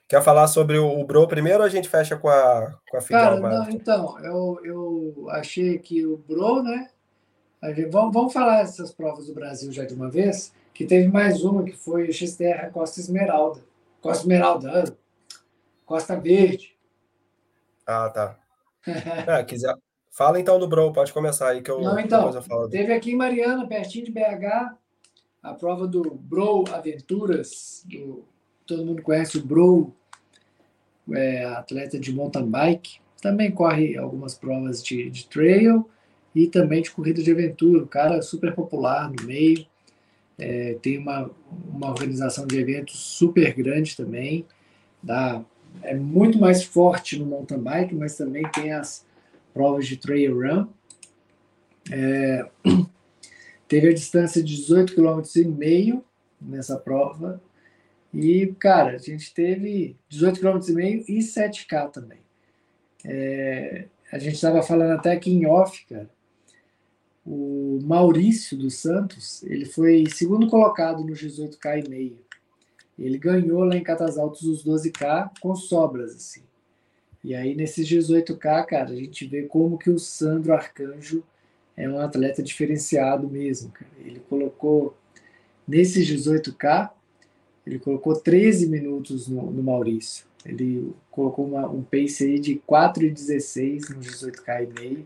[0.07, 3.39] Quer falar sobre o, Bro primeiro ou a gente fecha com a, com a final?
[3.39, 6.89] Cara, não, então, eu, eu achei que o Bro, né?
[7.63, 11.43] Gente, vamos, vamos falar essas provas do Brasil já de uma vez, que teve mais
[11.43, 13.61] uma que foi o XTR Costa Esmeralda.
[13.99, 14.95] Costa Esmeralda,
[15.85, 16.75] Costa Verde.
[17.85, 18.39] Ah, tá.
[18.85, 19.75] é, quiser,
[20.15, 22.69] Fala então do Bro, pode começar aí que eu Não, então, eu falo.
[22.69, 24.73] Teve aqui em Mariana, pertinho de BH,
[25.43, 27.83] a prova do Bro Aventuras.
[27.85, 28.23] Do,
[28.65, 29.93] todo mundo conhece o Bro,
[31.11, 33.01] é, atleta de mountain bike.
[33.21, 35.85] Também corre algumas provas de, de trail
[36.33, 37.83] e também de corrida de aventura.
[37.83, 39.67] O cara é super popular no meio.
[40.37, 41.29] É, tem uma,
[41.67, 44.45] uma organização de eventos super grande também.
[45.03, 45.43] Dá,
[45.83, 49.05] é muito mais forte no mountain bike, mas também tem as
[49.53, 50.67] provas de trail run.
[51.91, 52.49] É,
[53.67, 56.03] teve a distância de 18 km e meio
[56.41, 57.41] nessa prova.
[58.13, 62.19] E, cara, a gente teve 18 km e meio e 7K também.
[63.03, 66.09] É, a gente estava falando até aqui em off, cara.
[67.25, 72.25] O Maurício dos Santos, ele foi segundo colocado no 18K e meio.
[72.97, 76.43] Ele ganhou lá em Catas Altos os 12K com sobras, assim.
[77.23, 81.23] E aí, nesses 18K, cara, a gente vê como que o Sandro Arcanjo
[81.75, 83.91] é um atleta diferenciado mesmo, cara.
[83.99, 84.95] Ele colocou,
[85.67, 86.91] nesses 18K,
[87.65, 90.25] ele colocou 13 minutos no, no Maurício.
[90.45, 95.05] Ele colocou uma, um pace aí de 4,16 no 18K e meio.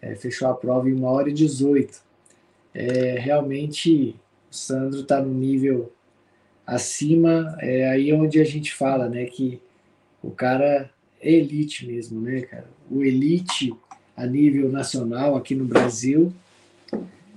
[0.00, 2.02] É, fechou a prova em 1 hora e 18.
[2.74, 4.14] É, realmente,
[4.50, 5.90] o Sandro está no nível
[6.68, 9.58] acima, é aí onde a gente fala, né, que
[10.22, 12.66] o cara é elite mesmo, né, cara?
[12.90, 13.74] O elite
[14.14, 16.30] a nível nacional aqui no Brasil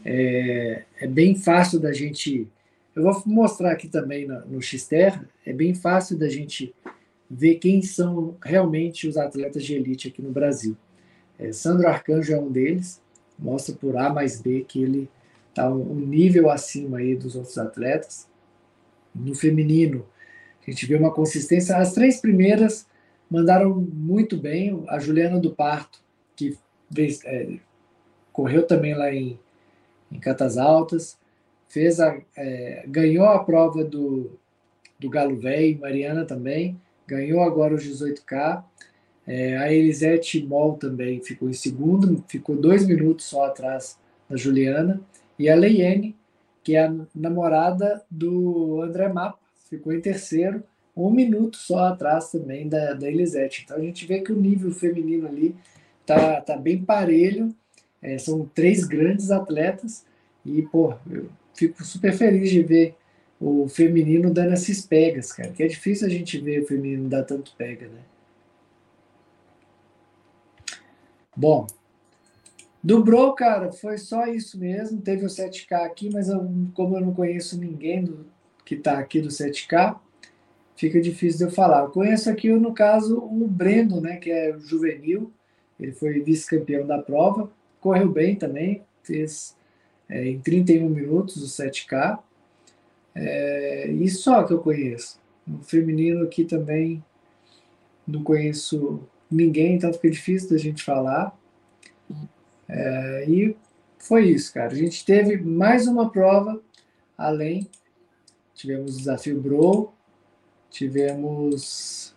[0.03, 2.45] é, é bem fácil da gente.
[2.93, 6.75] Eu vou mostrar aqui também no, no Xterra, é bem fácil da gente
[7.29, 10.75] ver quem são realmente os atletas de elite aqui no Brasil.
[11.39, 13.01] É, Sandro Arcanjo é um deles,
[13.39, 15.09] mostra por A mais B que ele
[15.57, 18.29] um, um nível acima aí dos outros atletas.
[19.13, 20.05] No feminino,
[20.65, 21.77] a gente vê uma consistência.
[21.77, 22.87] As três primeiras
[23.29, 24.83] mandaram muito bem.
[24.87, 25.99] A Juliana do Parto,
[26.35, 26.57] que
[26.93, 27.57] fez, é,
[28.31, 29.39] correu também lá em,
[30.11, 31.17] em Catas Altas,
[31.67, 34.37] fez a, é, ganhou a prova do,
[34.99, 38.63] do Galo Velho, Mariana também, ganhou agora os 18K.
[39.25, 43.97] É, a Elisete Mol também ficou em segundo, ficou dois minutos só atrás
[44.29, 45.01] da Juliana.
[45.39, 46.15] E a Leiene,
[46.63, 49.39] que é a namorada do André Mapa,
[49.69, 50.63] ficou em terceiro,
[50.95, 53.63] um minuto só atrás também da, da Elisete.
[53.63, 55.55] Então a gente vê que o nível feminino ali
[56.05, 57.55] tá, tá bem parelho.
[58.01, 60.05] É, são três grandes atletas
[60.45, 62.95] e, pô, eu fico super feliz de ver
[63.39, 65.51] o feminino dando esses pegas, cara.
[65.51, 68.01] Que é difícil a gente ver o feminino dar tanto pega, né?
[71.35, 71.65] Bom,
[72.83, 75.01] dobrou, cara, foi só isso mesmo.
[75.01, 78.25] Teve o 7K aqui, mas eu, como eu não conheço ninguém do,
[78.65, 79.97] que tá aqui do 7K,
[80.75, 81.81] fica difícil de eu falar.
[81.81, 85.31] Eu conheço aqui, no caso, o Brendo, né, que é juvenil.
[85.79, 89.55] Ele foi vice-campeão da prova, correu bem também, fez
[90.07, 92.19] é, em 31 minutos o 7K.
[93.13, 95.19] É, e só que eu conheço.
[95.47, 97.03] O feminino aqui também
[98.07, 101.35] não conheço ninguém, então fica difícil da gente falar.
[102.71, 103.55] É, e
[103.99, 104.71] foi isso, cara.
[104.71, 106.61] A gente teve mais uma prova
[107.17, 107.69] além.
[108.55, 109.93] Tivemos o desafio Bro,
[110.69, 112.15] tivemos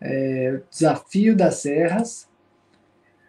[0.00, 2.28] é, o desafio das Serras,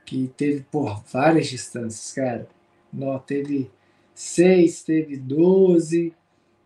[0.05, 2.47] que teve por várias distâncias, cara.
[2.91, 3.69] Não, teve
[4.15, 6.13] 6, teve 12,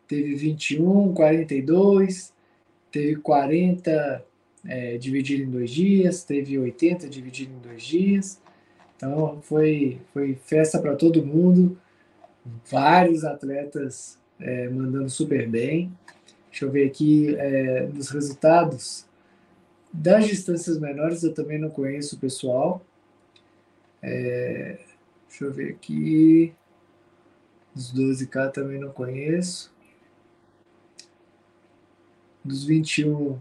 [0.07, 2.33] teve 21, 42,
[2.91, 4.25] teve 40
[4.65, 8.40] é, dividido em dois dias, teve 80 dividido em dois dias.
[9.01, 11.75] Então foi, foi festa para todo mundo,
[12.69, 15.91] vários atletas é, mandando super bem.
[16.51, 19.07] Deixa eu ver aqui é, nos resultados.
[19.91, 22.85] Das distâncias menores eu também não conheço o pessoal.
[24.03, 24.77] É,
[25.27, 26.53] deixa eu ver aqui.
[27.75, 29.73] Os 12K também não conheço.
[32.45, 33.39] Dos 21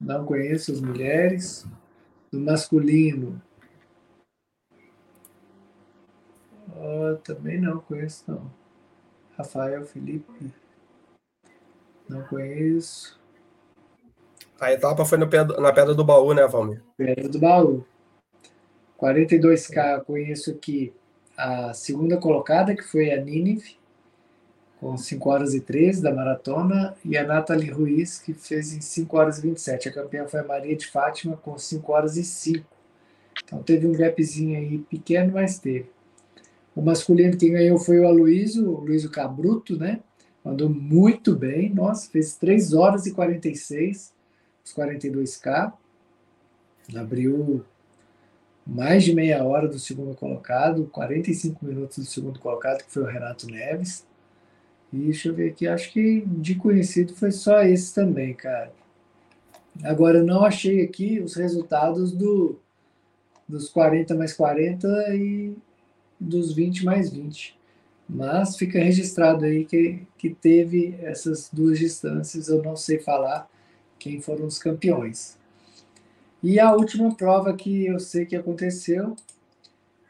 [0.00, 1.66] não conheço as mulheres.
[2.30, 3.42] Do masculino
[6.76, 8.50] oh, também não conheço não.
[9.36, 10.52] Rafael Felipe
[12.08, 13.18] não conheço.
[14.60, 16.82] A etapa foi no, na Pedra do Baú, né, Valmir?
[16.96, 17.84] Pedra do Baú.
[19.00, 20.92] 42K, conheço aqui
[21.36, 23.76] a segunda colocada, que foi a Nínive,
[24.80, 29.16] com 5 horas e 13 da maratona, e a Nathalie Ruiz, que fez em 5
[29.16, 29.88] horas e 27.
[29.88, 32.64] A campeã foi a Maria de Fátima, com 5 horas e 5.
[33.44, 35.93] Então teve um gapzinho aí pequeno, mas teve.
[36.74, 40.00] O masculino quem ganhou foi o Aloysio, o Luiz Cabruto, né?
[40.44, 44.12] Mandou muito bem, nossa, fez 3 horas e 46,
[44.64, 45.72] os 42K.
[46.94, 47.64] Abriu
[48.66, 53.06] mais de meia hora do segundo colocado, 45 minutos do segundo colocado, que foi o
[53.06, 54.06] Renato Neves.
[54.92, 58.72] E deixa eu ver aqui, acho que de conhecido foi só esse também, cara.
[59.82, 62.58] Agora, eu não achei aqui os resultados do,
[63.48, 65.56] dos 40 mais 40 e
[66.24, 67.58] dos 20 mais 20.
[68.08, 73.48] Mas fica registrado aí que, que teve essas duas distâncias, eu não sei falar
[73.98, 75.38] quem foram os campeões.
[76.42, 79.16] E a última prova que eu sei que aconteceu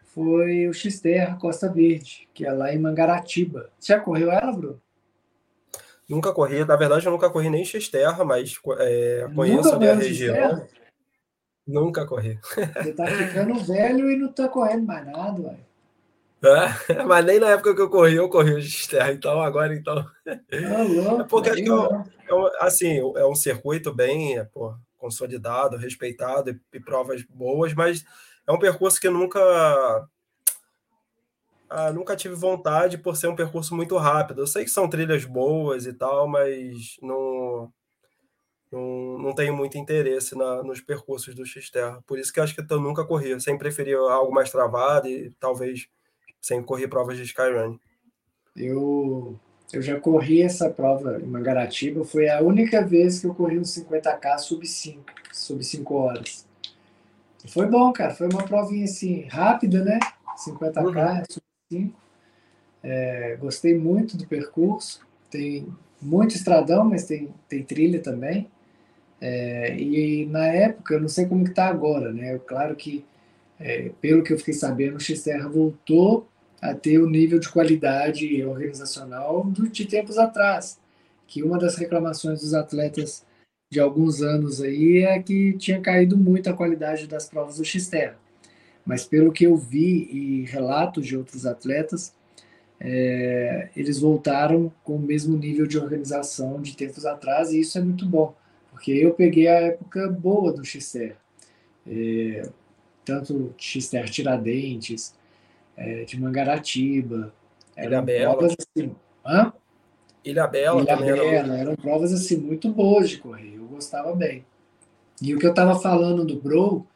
[0.07, 3.71] foi o X-Terra Costa Verde, que é lá em Mangaratiba.
[3.79, 4.81] Você já correu ela, Bruno?
[6.09, 10.67] Nunca corri, na verdade eu nunca corri nem X-Terra, mas é, conheço a região.
[11.67, 12.39] Nunca corri.
[12.43, 15.57] Você tá ficando velho e não tá correndo mais nada, ué.
[16.45, 20.05] É, mas nem na época que eu corri, eu corri o X-Terra, então agora então.
[20.89, 25.77] Louco, é porque acho que é, um, assim, é um circuito bem é, pô, consolidado,
[25.77, 28.05] respeitado e, e provas boas, mas
[28.47, 29.41] é um percurso que nunca
[31.77, 34.43] ah, nunca tive vontade por ser um percurso muito rápido.
[34.43, 37.73] Eu sei que são trilhas boas e tal, mas não,
[38.71, 42.01] não, não tenho muito interesse na, nos percursos do X-Terra.
[42.07, 43.31] Por isso que acho que eu nunca corri.
[43.31, 45.89] Eu sempre preferi algo mais travado e talvez
[46.45, 47.79] sem correr provas de Skyrun.
[48.55, 49.41] Eu,
[49.73, 52.05] eu já corri essa prova em Mangaratiba.
[52.05, 56.47] Foi a única vez que eu corri um 50K sub 5, sub 5 horas.
[57.49, 58.15] Foi bom, cara.
[58.15, 59.99] Foi uma provinha assim, rápida, né?
[60.37, 61.25] 50K, uhum.
[61.31, 61.97] sub 5.
[62.83, 65.01] É, gostei muito do percurso.
[65.31, 65.67] Tem
[66.01, 68.51] muito estradão, mas tem, tem trilha também.
[69.19, 72.39] É, e na época, eu não sei como que tá agora, né?
[72.47, 73.03] Claro que,
[73.59, 76.29] é, pelo que eu fiquei sabendo, o X-Terra voltou
[76.65, 80.81] a ter o nível de qualidade organizacional de tempos atrás.
[81.27, 83.23] Que uma das reclamações dos atletas
[83.71, 88.17] de alguns anos aí é que tinha caído muito a qualidade das provas do X-Terra.
[88.85, 92.15] Mas pelo que eu vi e relatos de outros atletas,
[92.81, 97.83] é, eles voltaram com o mesmo nível de organização de tempos atrás e isso é
[97.83, 98.35] muito bom,
[98.71, 101.17] porque eu peguei a época boa do X-Terra.
[101.87, 102.49] É,
[103.05, 105.15] tanto X-Terra Tiradentes,
[105.77, 107.33] é, de Mangaratiba.
[107.77, 108.47] Ilha Bela.
[108.47, 108.95] Assim,
[109.25, 109.53] hã?
[110.25, 111.57] Ilha Bela Ilha Bela, era...
[111.59, 114.45] eram provas assim muito boas de correr, eu gostava bem.
[115.21, 116.87] E o que eu estava falando do Bro,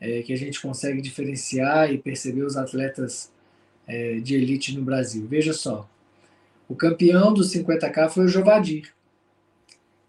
[0.00, 3.32] é, que a gente consegue diferenciar e perceber os atletas
[3.86, 5.26] é, de elite no Brasil.
[5.26, 5.88] Veja só,
[6.68, 8.94] o campeão dos 50K foi o Jovadir.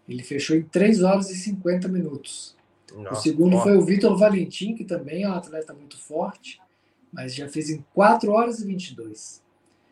[0.08, 2.56] Ele fechou em 3 horas e 50 minutos.
[2.94, 6.60] Nossa, o segundo foi o Vitor Valentim, que também é um atleta muito forte,
[7.12, 9.42] mas já fez em 4 horas e 22.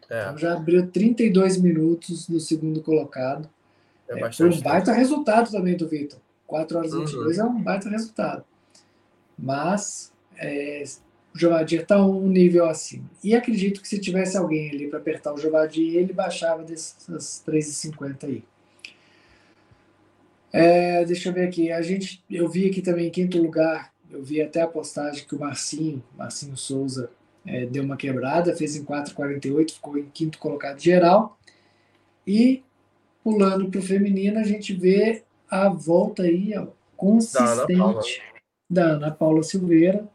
[0.09, 0.23] É.
[0.23, 3.49] Então já abriu 32 minutos no segundo colocado.
[4.09, 4.99] É, é foi um baita tempo.
[4.99, 6.19] resultado também do Vitor.
[6.47, 7.05] 4 horas e uhum.
[7.05, 8.45] 22 é um baita resultado.
[9.39, 10.83] Mas é,
[11.35, 13.09] o Jovadir está um nível acima.
[13.23, 18.25] E acredito que se tivesse alguém ali para apertar o Jovadir, ele baixava dessas 3,50
[18.25, 18.45] aí.
[20.53, 21.71] É, deixa eu ver aqui.
[21.71, 25.35] A gente, eu vi aqui também em quinto lugar, eu vi até a postagem que
[25.35, 27.11] o Marcinho, Marcinho Souza,
[27.47, 31.39] é, deu uma quebrada, fez em 4,48, ficou em quinto colocado geral.
[32.27, 32.63] E
[33.23, 38.01] pulando para o feminino, a gente vê a volta aí ó, consistente da Ana,
[38.69, 40.07] da Ana Paula Silveira,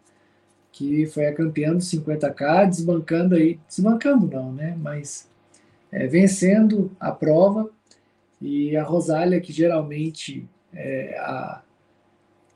[0.71, 4.77] que foi a campeã do 50K, desbancando aí, desbancando não, né?
[4.79, 5.29] Mas
[5.91, 7.69] é, vencendo a prova.
[8.41, 11.61] E a Rosália, que geralmente é a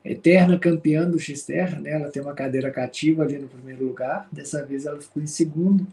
[0.03, 1.91] eterna campeã do X-Terra, né?
[1.91, 4.27] Ela tem uma cadeira cativa ali no primeiro lugar.
[4.31, 5.85] Dessa vez ela ficou em segundo.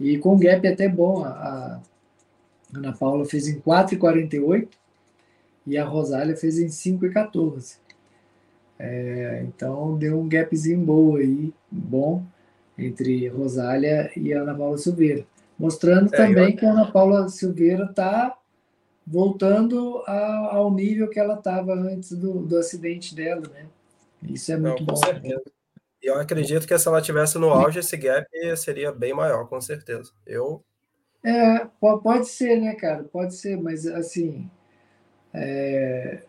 [0.00, 1.24] E com gap até bom.
[1.24, 1.80] A, a
[2.74, 4.68] Ana Paula fez em 4,48
[5.66, 7.76] e a Rosália fez em 5,14.
[8.78, 12.24] É, então deu um gapzinho bom aí, bom,
[12.76, 15.26] entre Rosália e Ana Paula Silveira.
[15.58, 16.56] Mostrando é, também eu...
[16.56, 18.37] que a Ana Paula Silveira está
[19.10, 23.66] voltando a, ao nível que ela estava antes do, do acidente dela, né?
[24.22, 24.96] Isso é muito Não, bom.
[24.96, 25.42] Certeza.
[26.02, 30.12] Eu acredito que se ela tivesse no auge, esse gap seria bem maior, com certeza.
[30.26, 30.62] Eu.
[31.24, 33.04] É, pode ser, né, cara?
[33.04, 34.48] Pode ser, mas assim.
[35.34, 36.22] É,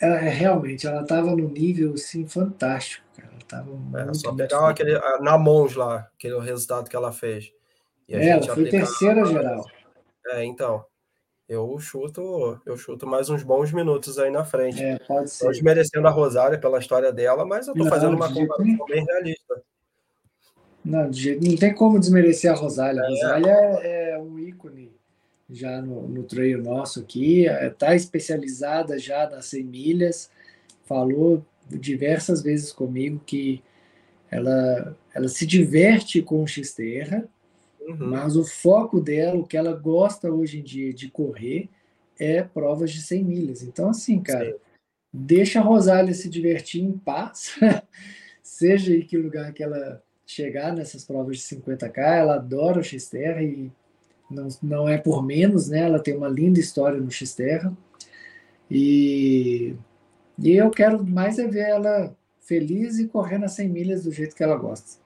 [0.00, 3.30] ela, realmente, ela estava no nível assim, fantástico, cara.
[3.30, 7.52] Ela tava é, só pegar aquele, na mãos lá, aquele resultado que ela fez.
[8.08, 9.64] é, ela foi terceira geral.
[10.28, 10.84] É, então.
[11.48, 14.82] Eu chuto, eu chuto mais uns bons minutos aí na frente.
[14.82, 15.50] É, pode ser.
[15.50, 19.62] Desmerecendo a Rosária pela história dela, mas eu estou fazendo uma comparação bem realista.
[20.84, 23.02] Não, não tem como desmerecer a Rosália.
[23.02, 23.08] A é.
[23.08, 23.50] Rosália
[23.82, 24.90] é, é um ícone
[25.50, 30.30] já no, no trail nosso aqui, está é, especializada já nas 100 milhas,
[30.84, 33.62] falou diversas vezes comigo que
[34.30, 37.28] ela, ela se diverte com o X-Terra,
[37.86, 38.10] Uhum.
[38.10, 41.68] Mas o foco dela, o que ela gosta hoje em dia de correr,
[42.18, 43.62] é provas de 100 milhas.
[43.62, 44.58] Então, assim, cara, Sim.
[45.12, 47.58] deixa a Rosália se divertir em paz,
[48.42, 53.42] seja em que lugar que ela chegar nessas provas de 50K, ela adora o X-Terra
[53.42, 53.70] e
[54.30, 55.80] não, não é por menos, né?
[55.80, 57.76] Ela tem uma linda história no X-Terra.
[58.70, 59.74] E,
[60.38, 64.34] e eu quero mais é ver ela feliz e correndo as 100 milhas do jeito
[64.34, 65.03] que ela gosta.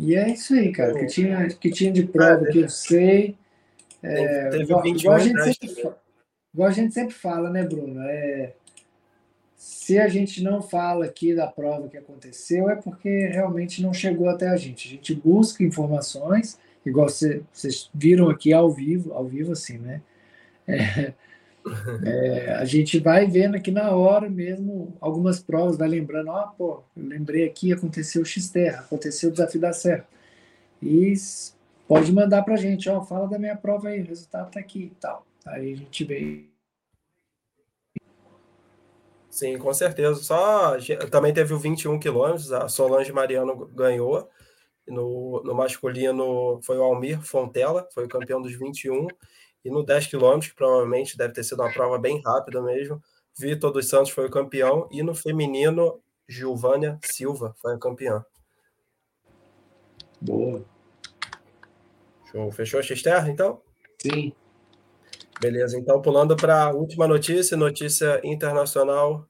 [0.00, 0.94] E é isso aí, cara.
[0.94, 3.36] Que tinha, que tinha de prova que eu sei.
[4.02, 5.90] É, Teve igual, 21, igual, a gente sempre,
[6.54, 8.00] igual a gente sempre fala, né, Bruno?
[8.02, 8.54] É,
[9.54, 14.30] se a gente não fala aqui da prova que aconteceu, é porque realmente não chegou
[14.30, 14.88] até a gente.
[14.88, 20.00] A gente busca informações, igual vocês viram aqui ao vivo, ao vivo assim, né?
[20.66, 21.12] É,
[22.04, 26.56] é, a gente vai vendo aqui na hora mesmo algumas provas, vai lembrando, ó, oh,
[26.56, 30.06] pô, eu lembrei aqui, aconteceu o X-Terra, aconteceu o Desafio da Serra.
[30.82, 31.12] E
[31.86, 34.84] pode mandar pra gente, ó, oh, fala da minha prova aí, o resultado tá aqui
[34.84, 35.26] e tal.
[35.46, 36.46] Aí a gente vê.
[39.30, 40.14] Sim, com certeza.
[40.22, 40.76] Só
[41.10, 44.28] também teve o 21 quilômetros, a Solange Mariano ganhou.
[44.88, 49.06] No, no masculino foi o Almir Fontela, foi o campeão dos 21
[49.64, 53.02] e no 10 quilômetros, provavelmente deve ter sido uma prova bem rápida mesmo.
[53.38, 54.88] Vitor dos Santos foi o campeão.
[54.90, 58.24] E no feminino, Gilvânia Silva foi a campeã.
[60.20, 60.64] Boa.
[62.30, 62.50] Show.
[62.52, 63.60] Fechou a X-Terra, então?
[64.00, 64.32] Sim.
[65.40, 69.26] Beleza, então pulando para a última notícia, notícia internacional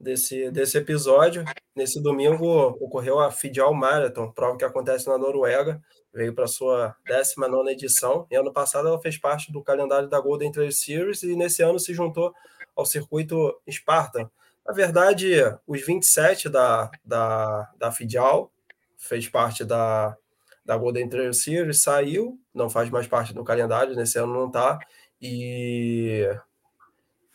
[0.00, 1.44] desse, desse episódio.
[1.74, 2.46] Nesse domingo
[2.80, 5.80] ocorreu a Fidjal Marathon, prova que acontece na Noruega
[6.14, 8.26] veio para sua 19 edição.
[8.30, 11.78] E ano passado ela fez parte do calendário da Golden Trail Series e nesse ano
[11.78, 12.32] se juntou
[12.76, 14.30] ao circuito Spartan.
[14.64, 15.34] Na verdade,
[15.66, 18.50] os 27 da, da, da Fidjal
[18.96, 20.16] fez parte da,
[20.64, 24.78] da Golden Trail Series, saiu, não faz mais parte do calendário, nesse ano não está,
[25.20, 26.26] e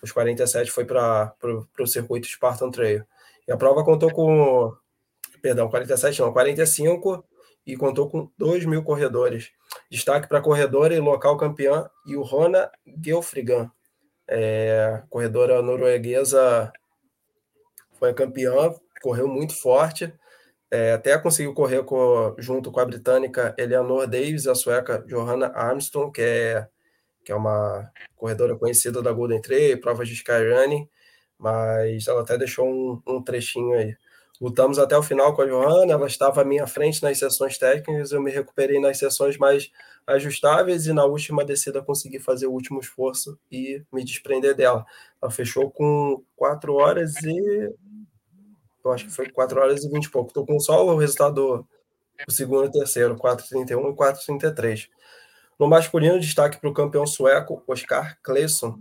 [0.02, 1.36] os 47 foi para
[1.80, 3.06] o circuito Spartan Trail.
[3.50, 4.72] E a prova contou com,
[5.42, 7.26] perdão, 47 não, 45
[7.66, 9.50] e contou com 2 mil corredores.
[9.90, 11.90] Destaque para a corredora e local campeã,
[12.22, 12.70] Rona
[13.04, 13.72] Gelfrigan,
[14.28, 16.72] é, corredora norueguesa,
[17.98, 18.72] foi campeã,
[19.02, 20.14] correu muito forte,
[20.70, 25.48] é, até conseguiu correr com, junto com a britânica Eleanor Davis e a sueca Johanna
[25.56, 26.68] Armstrong, que é,
[27.26, 30.88] que é uma corredora conhecida da Golden Trail, provas de skyrunning,
[31.40, 33.96] mas ela até deixou um, um trechinho aí.
[34.42, 38.12] Lutamos até o final com a Johanna, ela estava à minha frente nas sessões técnicas,
[38.12, 39.70] eu me recuperei nas sessões mais
[40.08, 44.86] ajustáveis e na última descida consegui fazer o último esforço e me desprender dela.
[45.22, 47.70] Ela fechou com 4 horas e.
[48.84, 50.30] Eu acho que foi 4 horas e 20 e pouco.
[50.30, 51.68] Estou com só o resultado
[52.26, 54.88] do segundo e terceiro, 4,31 e 4,33.
[55.60, 58.80] No masculino, destaque para o campeão sueco, Oscar Kleson.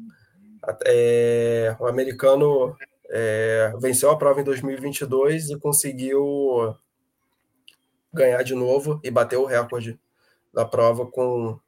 [0.84, 2.76] É, o americano
[3.10, 6.74] é, venceu a prova em 2022 e conseguiu
[8.12, 9.98] ganhar de novo e bater o recorde
[10.52, 11.58] da prova com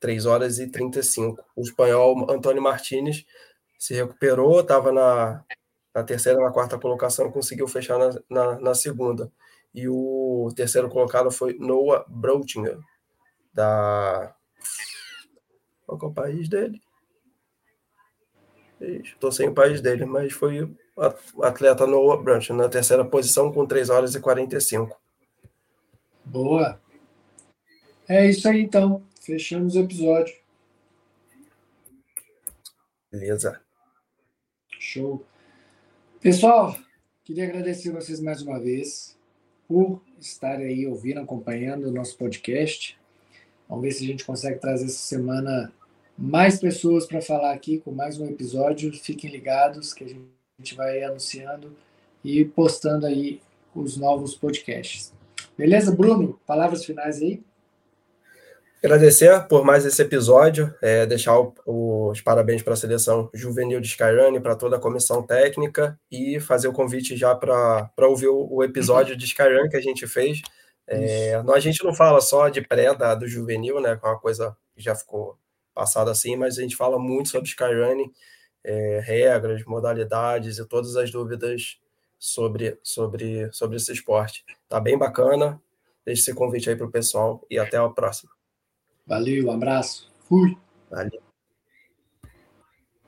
[0.00, 1.42] 3 horas e 35.
[1.56, 3.24] O espanhol Antônio Martinez
[3.78, 5.44] se recuperou, estava na,
[5.94, 9.30] na terceira, na quarta colocação, conseguiu fechar na, na, na segundo.
[9.74, 12.78] E o terceiro colocado foi Noah Broutinger,
[13.52, 14.34] da.
[15.86, 16.80] Qual é o país dele?
[19.02, 20.62] Estou sem o país dele, mas foi
[21.34, 24.96] o atleta Noah Brunch na terceira posição com 3 horas e 45.
[26.24, 26.80] Boa.
[28.08, 29.02] É isso aí então.
[29.20, 30.34] Fechamos o episódio.
[33.10, 33.60] Beleza.
[34.78, 35.24] Show.
[36.20, 36.76] Pessoal,
[37.24, 39.16] queria agradecer vocês mais uma vez
[39.66, 42.98] por estarem aí ouvindo, acompanhando o nosso podcast.
[43.68, 45.72] Vamos ver se a gente consegue trazer essa semana
[46.16, 48.92] mais pessoas para falar aqui com mais um episódio.
[48.92, 51.76] Fiquem ligados que a gente vai anunciando
[52.24, 53.40] e postando aí
[53.74, 55.12] os novos podcasts.
[55.58, 56.38] Beleza, Bruno?
[56.46, 57.42] Palavras finais aí?
[58.82, 63.86] Agradecer por mais esse episódio, é, deixar o, os parabéns para a seleção juvenil de
[63.86, 68.62] Skyrunning, para toda a comissão técnica e fazer o convite já para ouvir o, o,
[68.62, 70.42] episódio de Skyrunning que a gente fez.
[70.86, 74.18] É, a gente não fala só de pré da, do juvenil, né, que é uma
[74.18, 75.38] coisa que já ficou
[75.74, 78.12] passado assim, mas a gente fala muito sobre Skyrunning,
[78.62, 81.78] é, regras, modalidades e todas as dúvidas
[82.18, 84.44] sobre, sobre, sobre esse esporte.
[84.68, 85.60] Tá bem bacana.
[86.04, 88.30] Deixe esse convite aí para o pessoal e até a próxima.
[89.06, 90.10] Valeu, um abraço.
[90.28, 90.56] Fui.
[90.90, 91.23] Valeu.